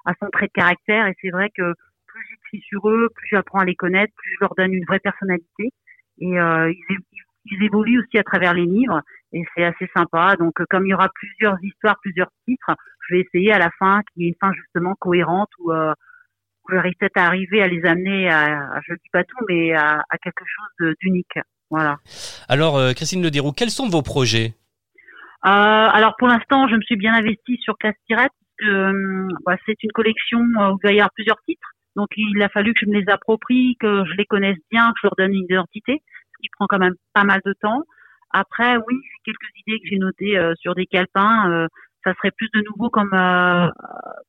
a 0.05 0.13
son 0.21 0.29
trait 0.31 0.47
de 0.47 0.53
caractère 0.53 1.07
et 1.07 1.15
c'est 1.21 1.31
vrai 1.31 1.51
que 1.55 1.75
plus 2.07 2.23
j'écris 2.31 2.61
sur 2.67 2.89
eux, 2.89 3.09
plus 3.15 3.29
j'apprends 3.31 3.61
à 3.61 3.65
les 3.65 3.75
connaître, 3.75 4.13
plus 4.17 4.33
je 4.33 4.39
leur 4.41 4.55
donne 4.57 4.73
une 4.73 4.85
vraie 4.87 5.01
personnalité 5.01 5.71
et 6.21 6.41
euh, 6.41 6.73
ils, 6.73 6.99
ils, 7.45 7.63
évoluent 7.63 8.01
aussi 8.01 8.19
à 8.19 8.23
travers 8.23 8.55
les 8.55 8.65
livres 8.65 9.03
et 9.33 9.43
c'est 9.55 9.65
assez 9.65 9.89
sympa. 9.95 10.37
Donc 10.37 10.55
comme 10.71 10.87
il 10.87 10.91
y 10.91 10.95
aura 10.95 11.11
plusieurs 11.15 11.63
histoires, 11.63 11.99
plusieurs 12.01 12.31
titres, 12.47 12.75
je 13.07 13.15
vais 13.15 13.21
essayer 13.21 13.53
à 13.53 13.59
la 13.59 13.71
fin 13.79 14.01
qu'il 14.13 14.23
y 14.23 14.27
ait 14.27 14.29
une 14.31 14.35
fin 14.41 14.53
justement 14.55 14.95
cohérente 14.95 15.51
où 15.59 15.73
j'arrive 16.71 16.95
peut-être 16.99 17.17
à 17.17 17.27
arriver 17.27 17.63
à 17.63 17.69
les 17.69 17.85
amener 17.85 18.31
à, 18.31 18.81
je 18.87 18.95
dis 18.95 19.11
pas 19.13 19.25
tout, 19.25 19.45
mais 19.49 19.73
à, 19.73 20.03
à 20.09 20.19
quelque 20.19 20.45
chose 20.45 20.95
d'unique. 21.01 21.39
Voilà. 21.71 21.99
Alors, 22.49 22.77
euh, 22.77 22.93
Christine 22.93 23.23
Lederoux, 23.23 23.53
quels 23.53 23.71
sont 23.71 23.89
vos 23.89 24.03
projets? 24.03 24.55
Euh, 25.45 25.49
Alors, 25.49 26.17
pour 26.19 26.29
l'instant, 26.29 26.67
je 26.69 26.75
me 26.77 26.83
suis 26.83 26.97
bien 26.97 27.15
investie 27.15 27.59
sur 27.61 27.77
Classe 27.79 27.97
Pirate. 28.07 28.33
Euh, 28.63 29.29
bah, 29.47 29.57
c'est 29.67 29.83
une 29.83 29.93
collection 29.93 30.41
où 30.41 30.79
il 30.83 30.87
va 30.87 30.93
y 30.93 30.99
avoir 30.99 31.13
plusieurs 31.15 31.41
titres. 31.47 31.69
Donc, 31.95 32.09
il 32.17 32.43
a 32.43 32.49
fallu 32.49 32.75
que 32.75 32.81
je 32.81 32.87
me 32.87 32.99
les 32.99 33.09
approprie, 33.09 33.77
que 33.81 34.05
je 34.05 34.15
les 34.17 34.25
connaisse 34.25 34.57
bien, 34.71 34.89
que 34.89 34.99
je 35.03 35.07
leur 35.07 35.15
donne 35.17 35.35
une 35.35 35.45
identité, 35.45 36.03
ce 36.33 36.39
qui 36.41 36.49
prend 36.57 36.67
quand 36.67 36.79
même 36.79 36.95
pas 37.13 37.25
mal 37.25 37.41
de 37.45 37.55
temps. 37.61 37.83
Après, 38.31 38.77
oui, 38.77 38.97
quelques 39.25 39.49
idées 39.67 39.81
que 39.81 39.89
j'ai 39.89 39.99
notées 39.99 40.39
euh, 40.39 40.55
sur 40.61 40.75
des 40.75 40.87
calepins 40.87 41.67
ça 42.05 42.15
serait 42.15 42.31
plus 42.31 42.49
de 42.55 42.63
nouveau 42.71 42.91
comme 42.91 43.13
euh, 43.13 43.69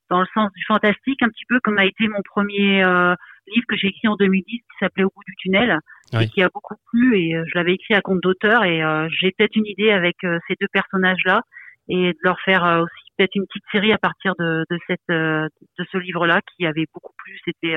dans 0.09 0.21
le 0.21 0.27
sens 0.33 0.51
du 0.53 0.63
fantastique, 0.65 1.21
un 1.21 1.29
petit 1.29 1.45
peu 1.47 1.59
comme 1.63 1.77
a 1.77 1.85
été 1.85 2.07
mon 2.07 2.21
premier 2.23 2.83
euh, 2.83 3.13
livre 3.47 3.65
que 3.67 3.75
j'ai 3.77 3.87
écrit 3.87 4.07
en 4.07 4.15
2010 4.15 4.45
qui 4.45 4.63
s'appelait 4.79 5.03
Au 5.03 5.11
bout 5.15 5.23
du 5.25 5.35
tunnel 5.35 5.79
et 6.19 6.27
qui 6.27 6.41
a 6.41 6.49
beaucoup 6.53 6.75
plu 6.91 7.17
et 7.17 7.35
euh, 7.35 7.43
je 7.47 7.57
l'avais 7.57 7.73
écrit 7.73 7.93
à 7.93 8.01
compte 8.01 8.21
d'auteur 8.21 8.63
et 8.63 8.81
j'ai 9.19 9.31
peut-être 9.37 9.55
une 9.55 9.67
idée 9.67 9.91
avec 9.91 10.17
ces 10.21 10.55
deux 10.59 10.67
personnages 10.71 11.23
là 11.25 11.41
et 11.87 12.13
de 12.13 12.19
leur 12.23 12.39
faire 12.41 12.63
aussi 12.83 13.08
peut-être 13.19 13.35
une 13.35 13.45
petite 13.47 13.65
série 13.71 13.91
à 13.91 13.97
partir 13.97 14.33
de, 14.39 14.65
de 14.69 14.79
cette 14.87 14.99
de 15.09 15.85
ce 15.91 15.97
livre 15.97 16.25
là 16.25 16.39
qui 16.55 16.65
avait 16.65 16.85
beaucoup 16.93 17.13
plu. 17.17 17.37
C'était 17.43 17.75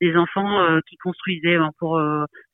des 0.00 0.16
enfants 0.16 0.80
qui 0.88 0.96
construisaient 0.96 1.58
pour 1.78 2.00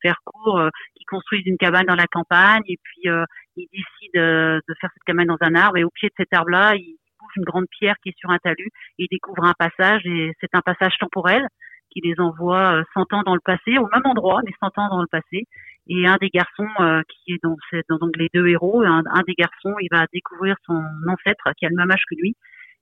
faire 0.02 0.18
court 0.24 0.60
qui 0.94 1.04
construisent 1.04 1.46
une 1.46 1.56
cabane 1.56 1.86
dans 1.86 1.94
la 1.94 2.06
campagne 2.06 2.62
et 2.68 2.76
puis 2.82 3.10
ils 3.56 3.68
décident 3.72 4.60
de 4.68 4.74
faire 4.80 4.90
cette 4.92 5.04
cabane 5.06 5.26
dans 5.26 5.38
un 5.40 5.54
arbre 5.54 5.78
et 5.78 5.84
au 5.84 5.90
pied 5.90 6.08
de 6.08 6.14
cet 6.16 6.32
arbre 6.34 6.50
là 6.50 6.74
ils 6.74 6.96
une 7.36 7.44
grande 7.44 7.66
pierre 7.70 7.96
qui 8.02 8.10
est 8.10 8.18
sur 8.18 8.30
un 8.30 8.38
talus 8.38 8.70
et 8.98 9.04
ils 9.04 9.08
découvrent 9.10 9.44
un 9.44 9.54
passage 9.58 10.02
et 10.04 10.32
c'est 10.40 10.54
un 10.54 10.60
passage 10.60 10.96
temporel 10.98 11.46
qui 11.90 12.00
les 12.02 12.18
envoie 12.18 12.82
100 12.94 13.12
ans 13.12 13.22
dans 13.24 13.34
le 13.34 13.40
passé 13.44 13.78
au 13.78 13.88
même 13.92 14.04
endroit 14.04 14.40
mais 14.44 14.52
100 14.60 14.78
ans 14.78 14.88
dans 14.88 15.00
le 15.00 15.06
passé 15.06 15.44
et 15.88 16.06
un 16.06 16.16
des 16.20 16.28
garçons 16.28 16.68
euh, 16.80 17.02
qui 17.08 17.32
est 17.34 17.42
dans, 17.42 17.56
dans 17.88 17.98
donc 17.98 18.16
les 18.16 18.28
deux 18.34 18.46
héros, 18.48 18.82
un, 18.82 19.02
un, 19.06 19.22
des 19.26 19.34
garçons, 19.34 19.74
il 19.80 19.88
va 19.90 20.06
découvrir 20.12 20.56
son 20.66 20.82
ancêtre 21.06 21.48
qui 21.56 21.66
a 21.66 21.68
le 21.68 21.76
même 21.76 21.90
âge 21.90 22.02
que 22.10 22.16
lui, 22.16 22.34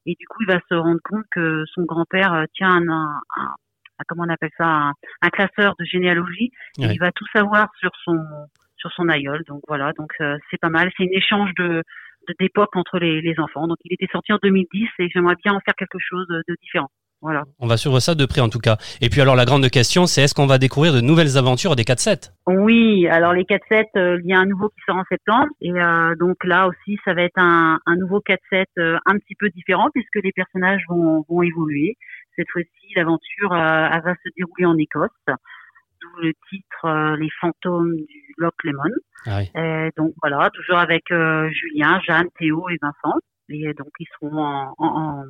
et 0.06 0.14
du 0.18 0.26
coup 0.26 0.42
il 0.42 0.46
va 0.46 0.60
se 0.68 0.74
rendre 0.74 1.00
compte 1.04 1.24
que 1.30 1.64
son 1.74 1.82
grand-père 1.82 2.32
euh, 2.32 2.44
tient 2.54 2.70
un, 2.70 2.88
un, 2.88 3.20
un, 3.36 4.04
comment 4.08 4.24
on 4.26 4.32
appelle 4.32 4.50
ça, 4.56 4.92
un, 5.22 5.30
classeur 5.30 5.74
de 5.78 5.84
généalogie, 5.84 6.50
et 6.78 6.86
il 6.86 6.98
va 6.98 7.12
tout 7.12 7.26
savoir 7.34 7.68
sur 7.78 7.90
son 8.04 8.18
sur 8.76 8.92
son 8.92 9.08
aïeul. 9.08 9.42
Donc 9.48 9.62
voilà, 9.66 9.92
donc 9.94 10.12
c'est 10.50 10.60
pas 10.60 10.68
mal. 10.68 10.90
C'est 10.96 11.04
un 11.04 11.16
échange 11.16 11.50
de 11.58 11.82
d'époque 12.38 12.76
entre 12.76 12.98
les, 12.98 13.20
les 13.20 13.38
enfants. 13.38 13.66
Donc 13.66 13.78
il 13.84 13.94
était 13.94 14.08
sorti 14.12 14.32
en 14.32 14.38
2010 14.42 14.88
et 14.98 15.08
j'aimerais 15.08 15.36
bien 15.42 15.54
en 15.54 15.60
faire 15.60 15.74
quelque 15.74 15.98
chose 15.98 16.26
de 16.28 16.56
différent. 16.60 16.90
On 17.58 17.66
va 17.66 17.76
suivre 17.76 18.00
ça 18.00 18.14
de 18.14 18.26
près 18.26 18.40
en 18.40 18.48
tout 18.48 18.58
cas. 18.58 18.76
Et 19.00 19.08
puis 19.08 19.20
alors 19.20 19.36
la 19.36 19.44
grande 19.44 19.68
question, 19.70 20.06
c'est 20.06 20.22
est-ce 20.22 20.34
qu'on 20.34 20.46
va 20.46 20.58
découvrir 20.58 20.92
de 20.92 21.00
nouvelles 21.00 21.38
aventures 21.38 21.76
des 21.76 21.84
4-7 21.84 22.32
Oui, 22.46 23.06
alors 23.08 23.32
les 23.32 23.44
4-7, 23.44 23.84
euh, 23.96 24.20
il 24.22 24.30
y 24.30 24.34
a 24.34 24.38
un 24.38 24.46
nouveau 24.46 24.68
qui 24.68 24.80
sort 24.86 24.96
en 24.96 25.04
septembre. 25.08 25.48
Et 25.60 25.72
euh, 25.72 26.14
donc 26.16 26.36
là 26.44 26.68
aussi, 26.68 26.98
ça 27.04 27.14
va 27.14 27.22
être 27.22 27.38
un, 27.38 27.78
nouveau 27.98 28.20
4-7 28.20 28.64
euh, 28.78 28.98
un 29.06 29.18
petit 29.18 29.34
peu 29.38 29.48
différent 29.50 29.88
puisque 29.92 30.22
les 30.22 30.32
personnages 30.32 30.82
vont, 30.88 31.24
évoluer. 31.42 31.96
Cette 32.36 32.48
fois-ci, 32.50 32.94
l'aventure 32.96 33.50
va 33.50 34.14
se 34.24 34.28
dérouler 34.36 34.66
en 34.66 34.76
Écosse. 34.76 35.10
D'où 35.26 36.22
le 36.22 36.32
titre 36.50 37.16
Les 37.16 37.28
fantômes 37.40 37.96
du 37.96 38.34
Loch 38.38 38.54
Lemon. 38.64 38.82
Ah 39.26 39.40
donc 39.96 40.12
voilà, 40.20 40.50
toujours 40.50 40.78
avec 40.78 41.04
Julien, 41.08 42.00
Jeanne, 42.06 42.28
Théo 42.38 42.68
et 42.68 42.78
Vincent. 42.80 43.18
Et 43.48 43.74
donc 43.74 43.88
ils 44.00 44.06
seront 44.14 44.38
en, 44.38 44.74
en, 44.78 45.24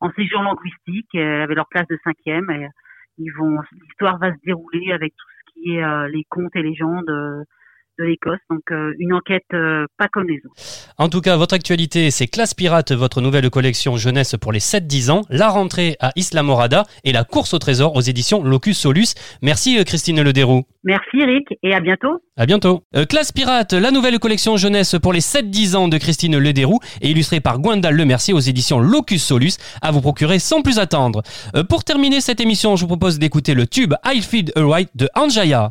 en 0.00 0.12
séjour 0.12 0.42
linguistique 0.42 1.14
euh, 1.14 1.42
avec 1.42 1.56
leur 1.56 1.68
classe 1.68 1.88
de 1.88 1.98
cinquième. 2.04 2.50
Et 2.50 2.68
ils 3.18 3.32
vont, 3.32 3.58
l'histoire 3.82 4.18
va 4.18 4.32
se 4.32 4.40
dérouler 4.44 4.92
avec 4.92 5.14
tout 5.16 5.26
ce 5.28 5.52
qui 5.52 5.74
est 5.74 5.84
euh, 5.84 6.08
les 6.08 6.24
contes 6.28 6.54
et 6.56 6.62
légendes 6.62 7.10
euh, 7.10 7.44
de 7.98 8.04
l'Écosse. 8.04 8.38
Donc 8.50 8.62
euh, 8.70 8.92
une 8.98 9.12
enquête 9.12 9.44
euh, 9.52 9.86
pas 9.98 10.08
comme 10.08 10.28
les 10.28 10.36
autres. 10.36 10.54
En 10.98 11.08
tout 11.08 11.20
cas, 11.20 11.36
votre 11.36 11.54
actualité, 11.54 12.10
c'est 12.10 12.26
Classe 12.26 12.54
Pirate, 12.54 12.92
votre 12.92 13.20
nouvelle 13.20 13.50
collection 13.50 13.96
jeunesse 13.96 14.36
pour 14.40 14.52
les 14.52 14.60
7-10 14.60 15.10
ans, 15.10 15.22
la 15.30 15.48
rentrée 15.48 15.96
à 16.00 16.12
Isla 16.16 16.42
Morada 16.42 16.84
et 17.04 17.12
la 17.12 17.24
course 17.24 17.54
au 17.54 17.58
trésor 17.58 17.96
aux 17.96 18.00
éditions 18.00 18.42
Locus 18.42 18.78
Solus. 18.78 19.14
Merci 19.42 19.78
euh, 19.78 19.84
Christine 19.84 20.22
Lederoux. 20.22 20.64
Merci 20.84 21.18
Eric 21.18 21.48
et 21.62 21.74
à 21.74 21.80
bientôt. 21.80 22.22
À 22.36 22.46
bientôt. 22.46 22.82
Classe 23.10 23.32
Pirate, 23.32 23.72
la 23.72 23.90
nouvelle 23.90 24.18
collection 24.20 24.56
jeunesse 24.56 24.94
pour 25.02 25.12
les 25.12 25.20
7-10 25.20 25.76
ans 25.76 25.88
de 25.88 25.98
Christine 25.98 26.38
Lederoux 26.38 26.78
et 27.02 27.10
illustrée 27.10 27.40
par 27.40 27.58
Gwendal 27.58 27.94
Lemercier 27.94 28.32
aux 28.32 28.38
éditions 28.38 28.78
Locus 28.78 29.24
Solus 29.24 29.58
à 29.82 29.90
vous 29.90 30.00
procurer 30.00 30.38
sans 30.38 30.62
plus 30.62 30.78
attendre. 30.78 31.22
pour 31.68 31.84
terminer 31.84 32.20
cette 32.20 32.40
émission, 32.40 32.76
je 32.76 32.82
vous 32.82 32.88
propose 32.88 33.18
d'écouter 33.18 33.54
le 33.54 33.66
tube 33.66 33.94
I 34.06 34.22
Feed 34.22 34.52
a 34.56 34.64
Right 34.64 34.88
de 34.94 35.08
Anjaya. 35.14 35.68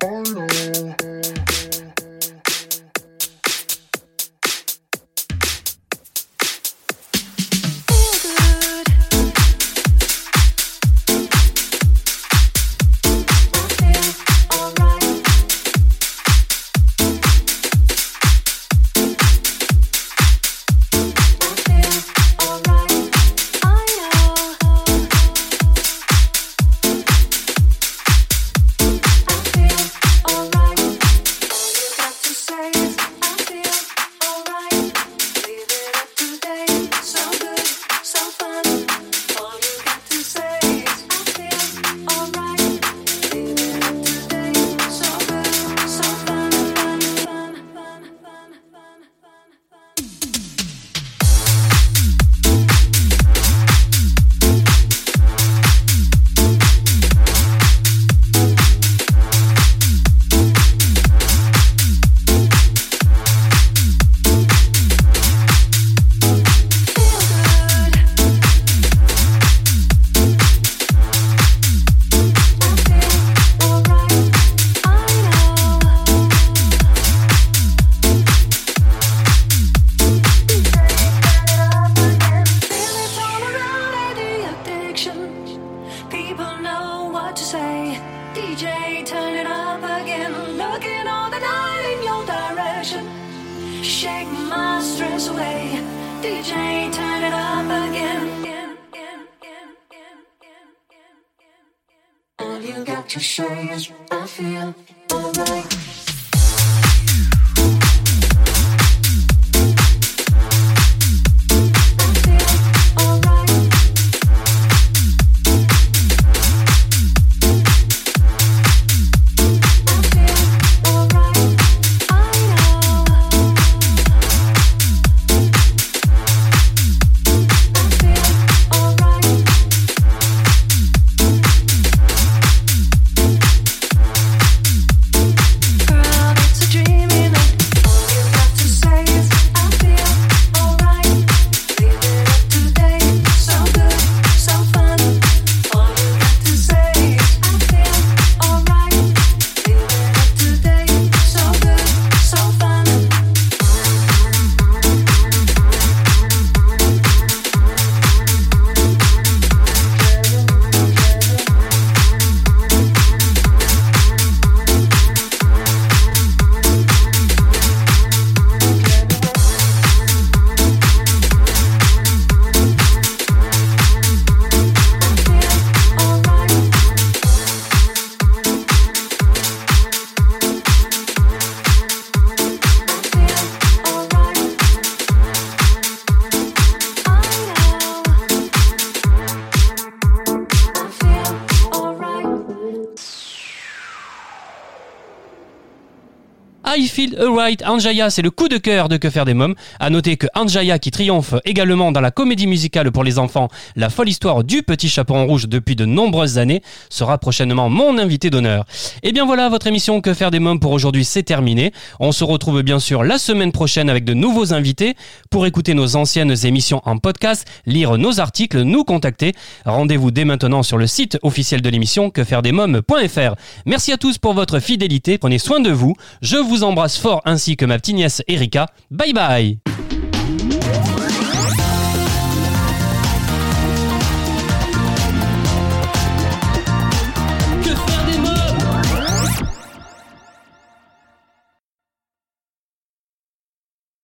Alright, 196.78 197.64
Anjaya, 197.66 198.12
c'est 198.12 198.22
le 198.22 198.30
coup 198.30 198.48
de 198.48 198.58
cœur 198.58 198.88
de 198.88 198.98
Que 198.98 199.10
faire 199.10 199.26
des 199.26 199.34
mômes. 199.34 199.56
À 199.80 199.90
noter 199.90 200.16
que 200.16 200.28
Anjaya, 200.36 200.78
qui 200.78 200.92
triomphe 200.92 201.34
également 201.44 201.92
dans 201.92 202.02
la 202.02 202.12
comédie 202.12 202.46
musicale 202.46 202.92
pour 202.92 203.04
les 203.04 203.18
enfants, 203.18 203.48
La 203.76 203.90
folle 203.90 204.10
histoire 204.10 204.44
du 204.44 204.62
petit 204.62 204.88
chaperon 204.88 205.26
rouge 205.26 205.48
depuis 205.48 205.76
de 205.76 205.86
nombreuses 205.86 206.38
années, 206.38 206.62
sera 206.90 207.18
prochainement 207.18 207.70
mon 207.70 207.98
invité 207.98 208.30
d'honneur. 208.30 208.66
Et 209.02 209.10
eh 209.10 209.12
bien 209.12 209.26
voilà, 209.26 209.50
votre 209.50 209.66
émission 209.66 210.02
Que 210.02 210.14
faire 210.14 210.30
des 210.30 210.40
mômes 210.40 210.60
pour 210.60 210.72
aujourd'hui, 210.72 211.04
c'est 211.04 211.24
terminé. 211.24 211.72
On 212.00 212.12
se 212.12 212.24
retrouve 212.24 212.62
bien 212.62 212.78
sûr 212.78 213.04
la 213.04 213.18
semaine 213.18 213.52
prochaine 213.52 213.90
avec 213.90 214.06
de 214.06 214.14
nouveaux 214.14 214.54
invités. 214.54 214.96
Pour 215.32 215.48
écouter 215.48 215.74
nos 215.74 215.96
anciennes 215.96 216.36
émissions 216.44 216.84
en 216.86 217.00
podcast, 217.00 217.48
lire 217.66 217.98
nos 217.98 218.20
articles, 218.20 218.62
nous 218.62 218.84
contacter, 218.84 219.34
rendez-vous 219.66 220.12
dès 220.12 220.26
maintenant 220.26 220.62
sur 220.62 220.78
le 220.78 220.86
site 220.86 221.18
officiel 221.24 221.64
de 221.64 221.70
l'émission 221.70 222.12
quefairedesmômes.fr. 222.12 223.36
Merci 223.66 223.94
à 223.94 223.98
tous 223.98 224.20
pour 224.20 224.34
votre 224.34 224.60
fidélité, 224.60 225.18
prenez 225.18 225.40
soin 225.40 225.60
de 225.60 225.72
vous. 225.72 225.96
Je 226.22 226.38
vous 226.38 226.64
embrasse 226.72 226.98
fort 226.98 227.22
ainsi 227.26 227.56
que 227.56 227.66
ma 227.66 227.78
petite 227.78 227.96
nièce 227.96 228.24
Erika. 228.28 228.68
Bye 228.92 229.14
bye 229.14 229.60